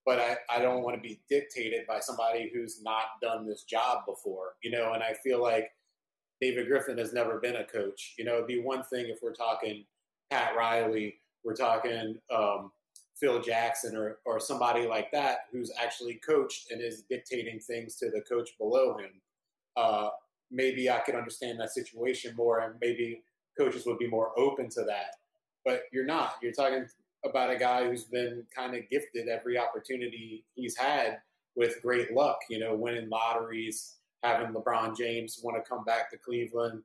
[0.05, 4.05] but I, I don't want to be dictated by somebody who's not done this job
[4.05, 5.71] before, you know, and I feel like
[6.39, 8.15] David Griffin has never been a coach.
[8.17, 9.85] You know, it'd be one thing if we're talking
[10.31, 12.71] Pat Riley, we're talking um,
[13.21, 18.09] Phil Jackson or, or somebody like that who's actually coached and is dictating things to
[18.09, 19.11] the coach below him.
[19.77, 20.09] Uh,
[20.49, 23.21] maybe I could understand that situation more and maybe
[23.57, 25.17] coaches would be more open to that.
[25.63, 26.35] But you're not.
[26.41, 26.87] You're talking
[27.23, 31.19] about a guy who's been kind of gifted every opportunity he's had
[31.55, 36.17] with great luck, you know, winning lotteries, having LeBron James want to come back to
[36.17, 36.81] Cleveland,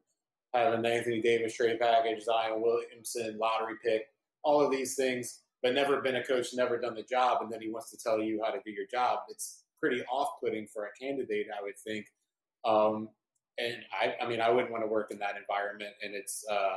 [0.53, 4.09] having Anthony Davis trade package, Zion Williamson lottery pick,
[4.43, 7.61] all of these things, but never been a coach, never done the job, and then
[7.61, 9.19] he wants to tell you how to do your job.
[9.29, 12.07] It's pretty off-putting for a candidate, I would think.
[12.65, 13.09] Um,
[13.59, 16.77] and I, I mean, I wouldn't want to work in that environment, and it's uh,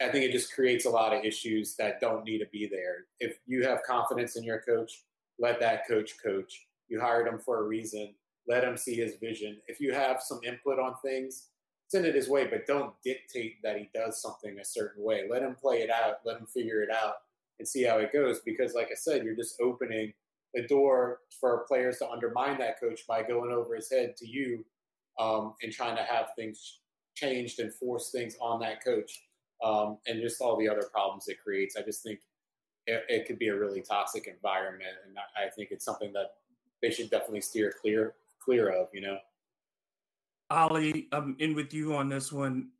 [0.00, 3.06] I think it just creates a lot of issues that don't need to be there.
[3.18, 5.02] If you have confidence in your coach,
[5.40, 6.68] let that coach coach.
[6.86, 8.14] You hired him for a reason.
[8.46, 9.56] Let him see his vision.
[9.66, 11.48] If you have some input on things,
[11.88, 15.24] send it his way, but don't dictate that he does something a certain way.
[15.28, 16.18] Let him play it out.
[16.24, 17.14] Let him figure it out
[17.60, 18.40] and see how it goes.
[18.40, 20.12] Because, like I said, you're just opening
[20.54, 24.64] the door for players to undermine that coach by going over his head to you
[25.20, 26.80] um, and trying to have things
[27.14, 29.22] changed and force things on that coach
[29.62, 31.76] um, and just all the other problems it creates.
[31.76, 32.20] I just think
[32.86, 36.32] it, it could be a really toxic environment, and I, I think it's something that
[36.82, 38.88] they should definitely steer clear clear of.
[38.92, 39.18] You know,
[40.50, 42.70] Ollie, I'm in with you on this one.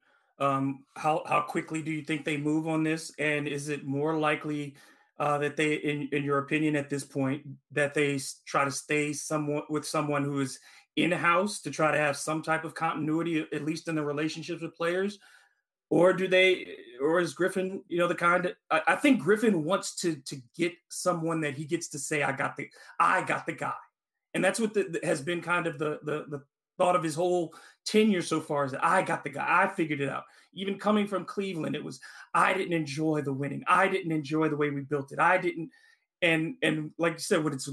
[0.40, 4.18] Um, how how quickly do you think they move on this, and is it more
[4.18, 4.76] likely?
[5.18, 9.12] Uh, that they, in, in your opinion, at this point, that they try to stay
[9.12, 10.58] someone with someone who is
[10.96, 14.62] in house to try to have some type of continuity, at least in the relationships
[14.62, 15.18] with players,
[15.90, 19.64] or do they or is griffin you know the kind of, I, I, think griffin
[19.64, 22.68] wants to to get someone that he gets to say i got the
[22.98, 23.74] i got the guy
[24.32, 26.42] and that's what the, has been kind of the, the the
[26.80, 27.52] thought of his whole
[27.84, 30.24] tenure so far is that i got the guy i figured it out
[30.54, 32.00] even coming from cleveland it was
[32.34, 35.70] i didn't enjoy the winning i didn't enjoy the way we built it i didn't
[36.22, 37.68] and and like you said when it's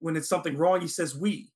[0.00, 1.50] when it's something wrong he says we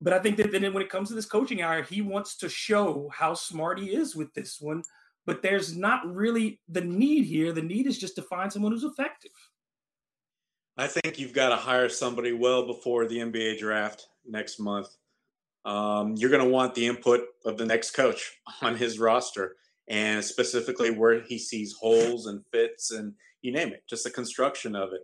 [0.00, 2.48] but I think that then when it comes to this coaching hour, he wants to
[2.48, 4.82] show how smart he is with this one.
[5.26, 7.52] But there's not really the need here.
[7.52, 9.32] The need is just to find someone who's effective.
[10.76, 14.88] I think you've got to hire somebody well before the NBA draft next month.
[15.68, 19.56] Um, you're going to want the input of the next coach on his roster
[19.86, 23.12] and specifically where he sees holes and fits and
[23.42, 25.02] you name it, just the construction of it.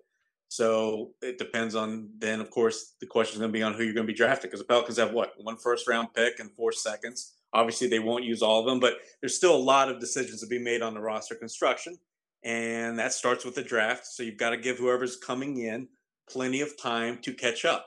[0.49, 3.83] So it depends on then, of course, the question is going to be on who
[3.83, 6.51] you're going to be drafting because the Pelicans have what one first round pick and
[6.53, 7.35] four seconds.
[7.53, 10.47] Obviously, they won't use all of them, but there's still a lot of decisions to
[10.47, 11.99] be made on the roster construction,
[12.43, 14.07] and that starts with the draft.
[14.07, 15.89] So you've got to give whoever's coming in
[16.29, 17.87] plenty of time to catch up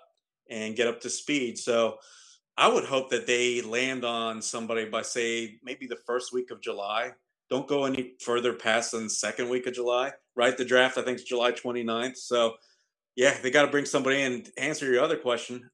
[0.50, 1.58] and get up to speed.
[1.58, 1.98] So
[2.58, 6.62] I would hope that they land on somebody by say maybe the first week of
[6.62, 7.12] July.
[7.50, 10.56] Don't go any further past the second week of July right?
[10.56, 12.16] The draft, I think, is July 29th.
[12.18, 12.54] So,
[13.18, 14.44] yeah, they got to bring somebody in.
[14.44, 15.70] To answer your other question,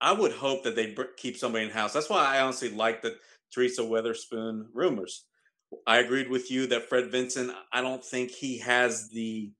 [0.00, 1.92] I would hope that they keep somebody in house.
[1.92, 3.16] That's why I honestly like the
[3.52, 5.24] Teresa Weatherspoon rumors.
[5.86, 9.50] I agreed with you that Fred Vinson, I don't think he has the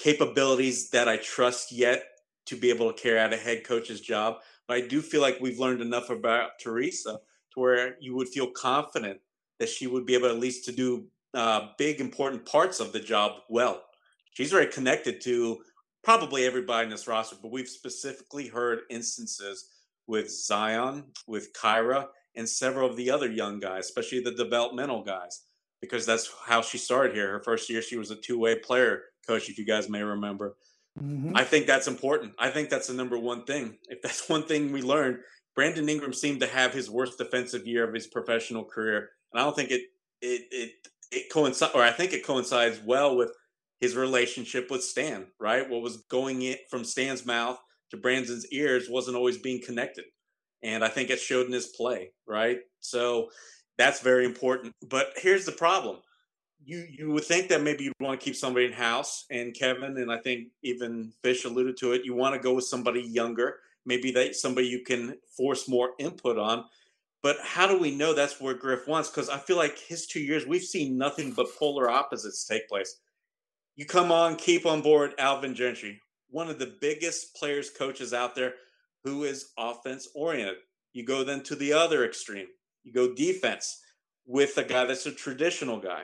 [0.00, 2.02] capabilities that I trust yet
[2.46, 4.38] to be able to carry out a head coach's job.
[4.68, 7.20] But I do feel like we've learned enough about Teresa
[7.54, 9.20] to where you would feel confident
[9.58, 13.00] that she would be able at least to do uh, big important parts of the
[13.00, 13.82] job well.
[14.32, 15.62] She's very connected to
[16.02, 19.68] probably everybody in this roster, but we've specifically heard instances
[20.06, 25.42] with Zion, with Kira, and several of the other young guys, especially the developmental guys,
[25.80, 27.32] because that's how she started here.
[27.32, 30.56] Her first year, she was a two way player coach, if you guys may remember.
[31.00, 31.36] Mm-hmm.
[31.36, 32.34] I think that's important.
[32.38, 33.78] I think that's the number one thing.
[33.88, 35.18] If that's one thing we learned,
[35.54, 39.44] Brandon Ingram seemed to have his worst defensive year of his professional career, and I
[39.44, 39.82] don't think it
[40.20, 40.72] it it
[41.10, 43.32] it coincides, or I think it coincides well with
[43.80, 45.26] his relationship with Stan.
[45.38, 47.58] Right, what was going in from Stan's mouth
[47.90, 50.04] to Brandon's ears wasn't always being connected,
[50.62, 52.12] and I think it showed in his play.
[52.26, 53.28] Right, so
[53.76, 54.74] that's very important.
[54.88, 55.98] But here's the problem:
[56.64, 59.96] you you would think that maybe you'd want to keep somebody in house, and Kevin
[59.96, 62.04] and I think even Fish alluded to it.
[62.04, 66.38] You want to go with somebody younger, maybe that somebody you can force more input
[66.38, 66.64] on.
[67.22, 69.08] But how do we know that's where Griff wants?
[69.08, 72.98] Because I feel like his two years, we've seen nothing but polar opposites take place.
[73.76, 78.34] You come on, keep on board Alvin Gentry, one of the biggest players, coaches out
[78.34, 78.54] there
[79.04, 80.56] who is offense oriented.
[80.92, 82.48] You go then to the other extreme,
[82.82, 83.80] you go defense
[84.26, 86.02] with a guy that's a traditional guy.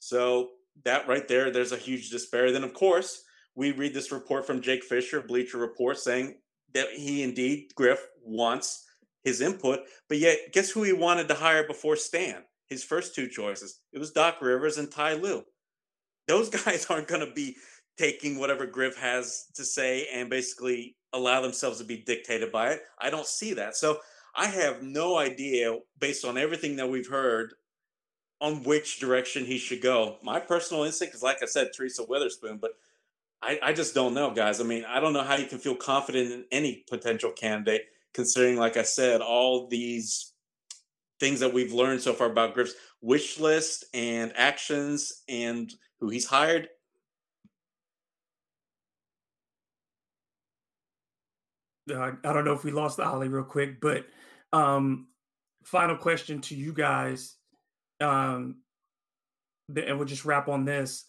[0.00, 0.50] So
[0.84, 2.52] that right there, there's a huge disparity.
[2.52, 3.22] Then, of course,
[3.54, 6.38] we read this report from Jake Fisher, Bleacher Report, saying
[6.74, 8.84] that he indeed, Griff, wants
[9.22, 9.80] his input.
[10.08, 12.42] But yet, guess who he wanted to hire before Stan?
[12.68, 13.80] His first two choices.
[13.92, 15.42] It was Doc Rivers and Ty Lue.
[16.28, 17.56] Those guys aren't going to be
[17.98, 22.80] taking whatever Griff has to say and basically allow themselves to be dictated by it.
[22.98, 23.76] I don't see that.
[23.76, 23.98] So
[24.34, 27.52] I have no idea, based on everything that we've heard,
[28.40, 30.16] on which direction he should go.
[30.22, 32.72] My personal instinct is, like I said, Teresa Weatherspoon, but
[33.42, 34.60] I, I just don't know, guys.
[34.60, 37.82] I mean, I don't know how you can feel confident in any potential candidate,
[38.14, 40.32] considering, like I said, all these
[41.20, 46.26] things that we've learned so far about Griff's wish list and actions and who he's
[46.26, 46.68] hired.
[51.90, 54.06] Uh, I don't know if we lost the Ollie real quick, but
[54.52, 55.08] um,
[55.64, 57.36] final question to you guys
[58.00, 58.56] um,
[59.68, 61.04] and we'll just wrap on this.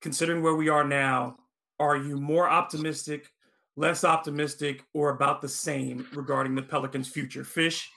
[0.00, 1.36] Considering where we are now,
[1.80, 3.30] are you more optimistic,
[3.76, 7.44] less optimistic, or about the same regarding the Pelicans' future?
[7.44, 7.90] Fish?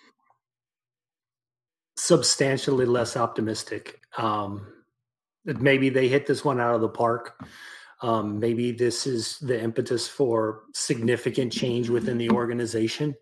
[1.97, 3.99] Substantially less optimistic.
[4.17, 4.65] Um,
[5.45, 7.43] maybe they hit this one out of the park.
[8.01, 13.15] Um, maybe this is the impetus for significant change within the organization.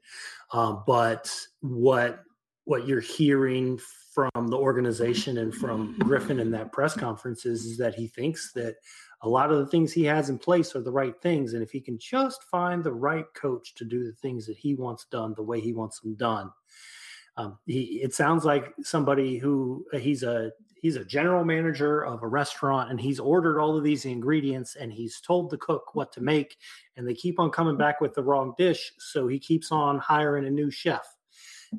[0.52, 2.24] Uh, but what
[2.66, 3.80] what you're hearing
[4.16, 8.54] from the organization and from Griffin in that press conference is, is that he thinks
[8.54, 8.78] that
[9.22, 11.54] a lot of the things he has in place are the right things.
[11.54, 14.74] And if he can just find the right coach to do the things that he
[14.74, 16.50] wants done the way he wants them done,
[17.36, 22.24] um, he, it sounds like somebody who uh, he's a he's a general manager of
[22.24, 26.14] a restaurant and he's ordered all of these ingredients and he's told the cook what
[26.14, 26.58] to make
[26.96, 30.46] and they keep on coming back with the wrong dish so he keeps on hiring
[30.46, 31.15] a new chef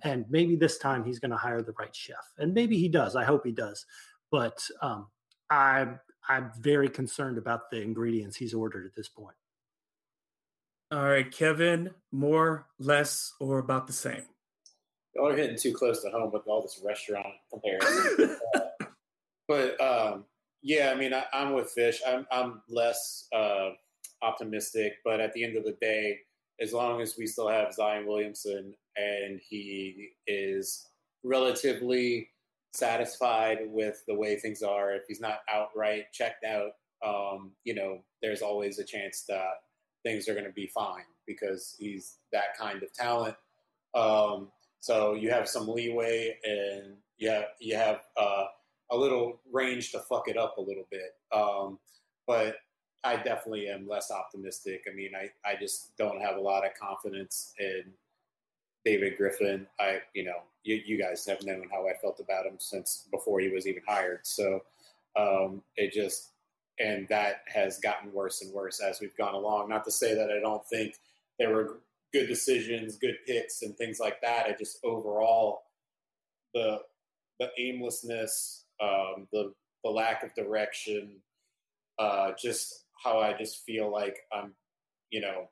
[0.02, 3.16] and maybe this time he's going to hire the right chef, and maybe he does.
[3.16, 3.86] I hope he does.
[4.30, 5.08] But um,
[5.50, 9.36] I'm I'm very concerned about the ingredients he's ordered at this point.
[10.92, 14.22] All right, Kevin, more, less, or about the same?
[15.14, 18.38] Y'all are hitting too close to home with all this restaurant comparison.
[18.54, 18.60] uh,
[19.48, 20.24] but um,
[20.62, 22.00] yeah, I mean, I, am with Fish.
[22.06, 23.70] I'm I'm less uh,
[24.22, 26.18] optimistic, but at the end of the day,
[26.60, 30.88] as long as we still have Zion Williamson and he is
[31.22, 32.30] relatively
[32.72, 36.72] satisfied with the way things are, if he's not outright checked out,
[37.04, 39.44] um, you know, there's always a chance that
[40.04, 43.36] things are going to be fine because he's that kind of talent.
[43.94, 44.48] Um,
[44.80, 48.44] so you have some leeway and you have, you have uh,
[48.90, 51.10] a little range to fuck it up a little bit.
[51.34, 51.78] Um,
[52.26, 52.56] but
[53.06, 54.84] I definitely am less optimistic.
[54.90, 57.84] I mean, I, I just don't have a lot of confidence in
[58.84, 59.66] David Griffin.
[59.78, 63.38] I, you know, you, you guys have known how I felt about him since before
[63.40, 64.26] he was even hired.
[64.26, 64.60] So
[65.16, 66.30] um, it just,
[66.80, 69.68] and that has gotten worse and worse as we've gone along.
[69.68, 70.96] Not to say that I don't think
[71.38, 71.78] there were
[72.12, 74.46] good decisions, good picks, and things like that.
[74.46, 75.62] I just overall
[76.54, 76.80] the
[77.38, 79.52] the aimlessness, um, the
[79.84, 81.16] the lack of direction,
[81.98, 84.52] uh, just how I just feel like I'm,
[85.10, 85.48] you know,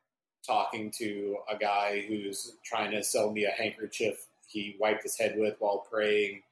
[0.46, 5.34] talking to a guy who's trying to sell me a handkerchief he wiped his head
[5.36, 6.42] with while praying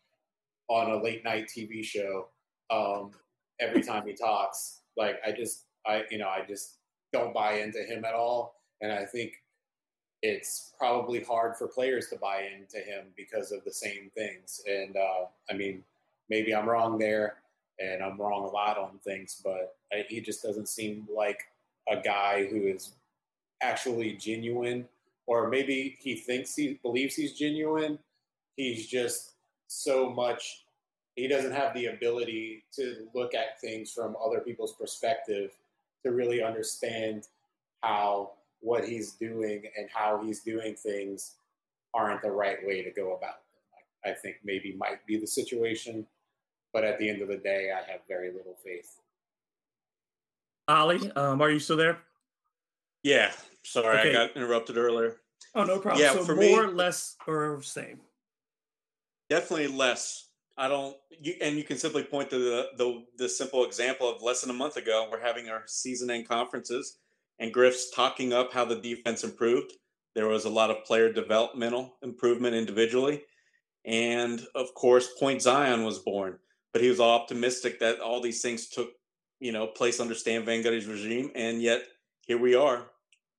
[0.69, 2.29] on a late night TV show.
[2.71, 3.13] Um,
[3.61, 6.77] every time he talks, like I just, I, you know, I just
[7.13, 8.57] don't buy into him at all.
[8.81, 9.35] And I think
[10.23, 14.61] it's probably hard for players to buy into him because of the same things.
[14.69, 15.85] And uh, I mean,
[16.29, 17.42] maybe I'm wrong there,
[17.83, 21.41] and I'm wrong a lot on things, but I, he just doesn't seem like
[21.91, 22.93] a guy who is
[23.63, 24.87] actually genuine,
[25.27, 27.99] or maybe he thinks he believes he's genuine.
[28.57, 29.33] He's just
[29.69, 30.65] so much.
[31.17, 35.51] He doesn't have the ability to look at things from other people's perspective
[36.05, 37.29] to really understand
[37.83, 41.33] how what he's doing and how he's doing things
[41.95, 44.13] aren't the right way to go about them.
[44.13, 46.07] I think maybe might be the situation,
[46.73, 48.99] but at the end of the day, I have very little faith.
[50.69, 51.99] Oleh, um, are you still there?
[53.03, 54.11] Yeah, sorry, okay.
[54.11, 55.17] I got interrupted earlier.
[55.55, 56.03] Oh, no problem.
[56.03, 58.01] Yeah, so for more, me, less, or same?
[59.29, 60.29] Definitely less.
[60.57, 64.23] I don't, you, and you can simply point to the, the the simple example of
[64.23, 65.09] less than a month ago.
[65.11, 66.99] We're having our season end conferences,
[67.39, 69.73] and Griff's talking up how the defense improved.
[70.15, 73.23] There was a lot of player developmental improvement individually,
[73.85, 76.39] and of course, Point Zion was born.
[76.73, 78.91] But he was all optimistic that all these things took,
[79.41, 81.83] you know, place under Stan Van Gundy's regime, and yet
[82.27, 82.87] here we are.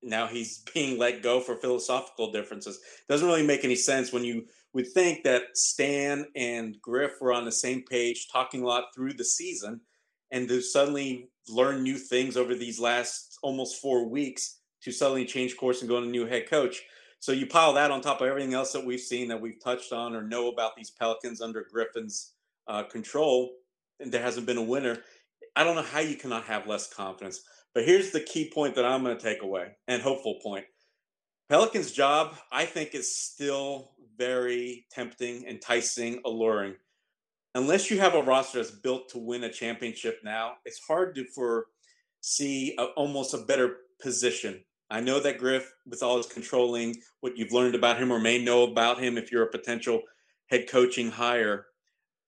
[0.02, 2.80] Now he's being let go for philosophical differences.
[3.10, 7.46] Doesn't really make any sense when you would think that Stan and Griff were on
[7.46, 9.82] the same page, talking a lot through the season,
[10.32, 15.58] and to suddenly learn new things over these last almost four weeks to suddenly change
[15.58, 16.82] course and go to a new head coach.
[17.20, 19.94] So you pile that on top of everything else that we've seen that we've touched
[19.94, 22.34] on or know about these Pelicans under Griffin's
[22.68, 23.52] uh, control,
[24.00, 25.00] and there hasn't been a winner.
[25.56, 27.42] I don't know how you cannot have less confidence.
[27.74, 30.66] But here's the key point that I'm going to take away and hopeful point.
[31.50, 36.76] Pelicans' job, I think, is still very tempting, enticing, alluring.
[37.56, 41.26] Unless you have a roster that's built to win a championship now, it's hard to
[41.26, 41.68] for
[42.22, 44.64] see a, almost a better position.
[44.90, 48.44] I know that Griff, with all his controlling, what you've learned about him or may
[48.44, 50.02] know about him, if you're a potential
[50.48, 51.66] head coaching hire,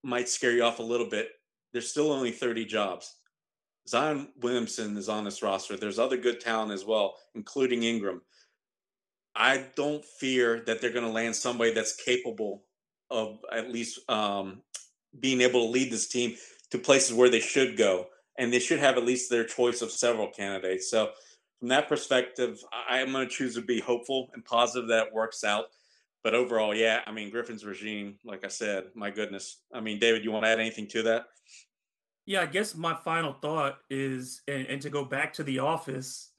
[0.05, 1.29] might scare you off a little bit.
[1.73, 3.15] There's still only 30 jobs.
[3.87, 5.75] Zion Williamson is on this roster.
[5.75, 8.21] There's other good talent as well, including Ingram.
[9.35, 12.63] I don't fear that they're going to land somebody that's capable
[13.09, 14.61] of at least um,
[15.19, 16.35] being able to lead this team
[16.71, 18.07] to places where they should go.
[18.37, 20.89] And they should have at least their choice of several candidates.
[20.89, 21.11] So,
[21.59, 25.43] from that perspective, I'm going to choose to be hopeful and positive that it works
[25.43, 25.65] out.
[26.25, 29.61] But overall, yeah, I mean, Griffin's regime, like I said, my goodness.
[29.71, 31.27] I mean, David, you want to add anything to that?
[32.25, 36.31] Yeah, I guess my final thought is, and, and to go back to the office,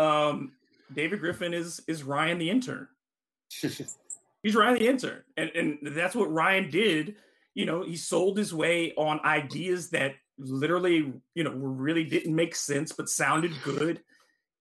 [0.00, 0.50] um,
[0.92, 2.88] David Griffin is is Ryan the intern.
[3.60, 7.14] He's Ryan the intern, and and that's what Ryan did.
[7.54, 12.56] You know, he sold his way on ideas that literally, you know, really didn't make
[12.56, 14.02] sense but sounded good,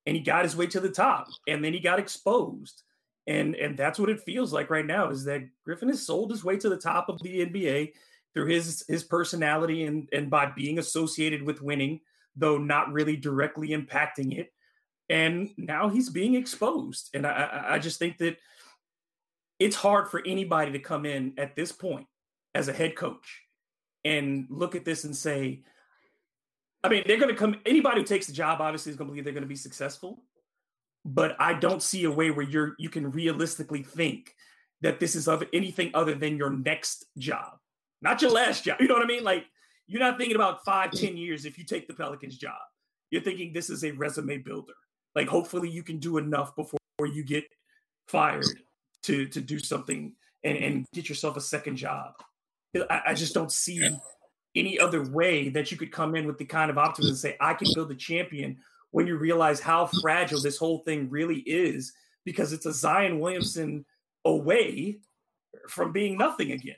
[0.05, 2.83] and he got his way to the top, and then he got exposed,
[3.29, 6.43] and and that's what it feels like right now is that Griffin has sold his
[6.43, 7.93] way to the top of the NBA
[8.33, 12.01] through his his personality and and by being associated with winning,
[12.35, 14.51] though not really directly impacting it.
[15.09, 18.37] And now he's being exposed, and I I just think that
[19.59, 22.07] it's hard for anybody to come in at this point
[22.55, 23.43] as a head coach
[24.03, 25.61] and look at this and say,
[26.83, 27.57] I mean, they're going to come.
[27.65, 30.23] Anybody who takes the job obviously is going to believe they're going to be successful,
[31.05, 34.35] but I don't see a way where you're you can realistically think
[34.81, 37.59] that this is of anything other than your next job
[38.01, 38.77] not your last job.
[38.81, 39.23] You know what I mean?
[39.23, 39.45] Like
[39.87, 40.99] you're not thinking about five, mm.
[40.99, 42.59] ten years if you take the Pelicans job.
[43.11, 44.73] You're thinking this is a resume builder.
[45.15, 47.45] Like hopefully you can do enough before you get
[48.07, 48.45] fired
[49.03, 52.13] to to do something and, and get yourself a second job.
[52.89, 53.89] I, I just don't see
[54.55, 57.37] any other way that you could come in with the kind of optimism and say,
[57.39, 58.57] I can build a champion
[58.91, 60.01] when you realize how mm.
[60.01, 61.93] fragile this whole thing really is
[62.25, 63.85] because it's a Zion Williamson
[64.25, 64.99] away
[65.67, 66.75] from being nothing again.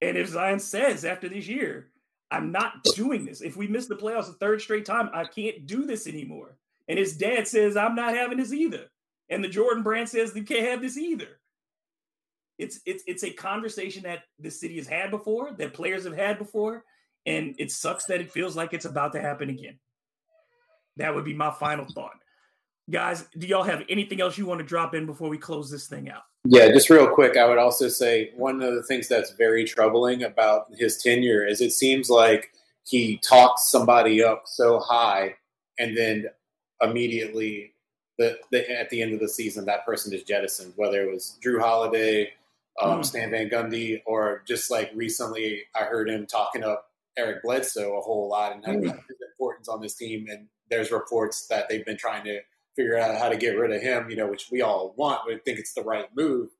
[0.00, 1.88] And if Zion says after this year,
[2.30, 3.40] I'm not doing this.
[3.40, 6.56] If we miss the playoffs a third straight time, I can't do this anymore.
[6.88, 8.90] And his dad says, I'm not having this either.
[9.30, 11.40] And the Jordan brand says, you can't have this either.
[12.58, 16.38] It's it's it's a conversation that the city has had before, that players have had
[16.38, 16.84] before,
[17.26, 19.78] and it sucks that it feels like it's about to happen again.
[20.96, 22.18] That would be my final thought.
[22.90, 25.86] Guys, do y'all have anything else you want to drop in before we close this
[25.86, 26.22] thing out?
[26.44, 30.24] Yeah, just real quick, I would also say one of the things that's very troubling
[30.24, 32.52] about his tenure is it seems like
[32.86, 35.36] he talks somebody up so high
[35.78, 36.26] and then
[36.82, 37.72] immediately
[38.18, 41.38] the, the, at the end of the season that person is jettisoned, whether it was
[41.42, 42.30] Jrue Holiday,
[42.82, 43.04] um, mm.
[43.04, 48.02] Stan Van Gundy, or just like recently I heard him talking up Eric Bledsoe a
[48.02, 48.82] whole lot and mm.
[48.82, 50.26] his importance on this team.
[50.28, 52.40] And there's reports that they've been trying to
[52.76, 55.20] figure out how to get rid of him, you know, which we all want.
[55.26, 56.50] We think it's the right move,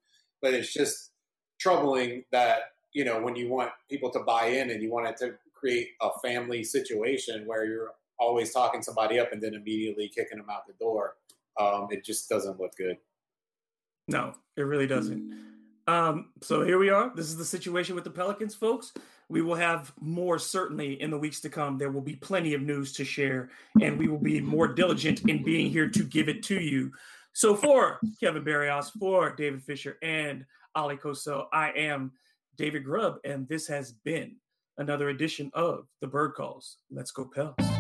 [0.41, 1.11] but it's just
[1.59, 5.17] troubling that you know, when you want people to buy in and you want it
[5.19, 10.39] to create a family situation where you're always talking somebody up and then immediately kicking
[10.39, 11.17] them out the door,
[11.61, 12.97] um, it just doesn't look good.
[14.07, 15.55] No, it really doesn't.
[15.87, 17.13] Um, so here we are.
[17.15, 18.93] This is the situation with the Pelicans, folks.
[19.35, 21.77] We will have more certainly in the weeks to come.
[21.77, 23.51] There will be plenty of news to share,
[23.83, 26.93] and we will be more diligent in being here to give it to you.
[27.33, 30.45] So for Kevin Barrios, for David Fisher, and
[30.77, 32.13] Oleh Kosel, I am
[32.57, 34.37] David Grubb, and this has been
[34.79, 36.77] another edition of the Bird Calls.
[36.93, 37.74] Let's go, Pels.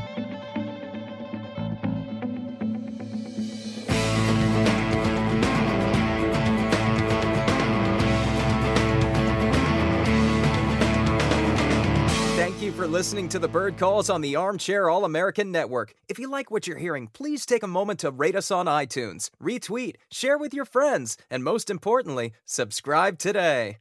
[12.65, 15.93] You for listening to the Bird Calls on the Armchair All American Network.
[16.09, 19.29] If you like what you're hearing, please take a moment to rate us on iTunes,
[19.43, 23.79] retweet, share with your friends, and most importantly, subscribe today.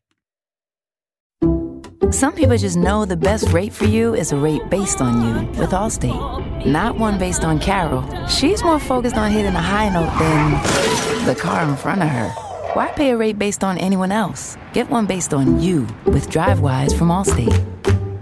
[2.12, 5.48] Some people just know the best rate for you is a rate based on you
[5.60, 8.04] with Allstate, not one based on Carol.
[8.28, 12.30] She's more focused on hitting a high note than the car in front of her.
[12.74, 14.58] Why pay a rate based on anyone else?
[14.74, 17.74] Get one based on you with DriveWise from Allstate.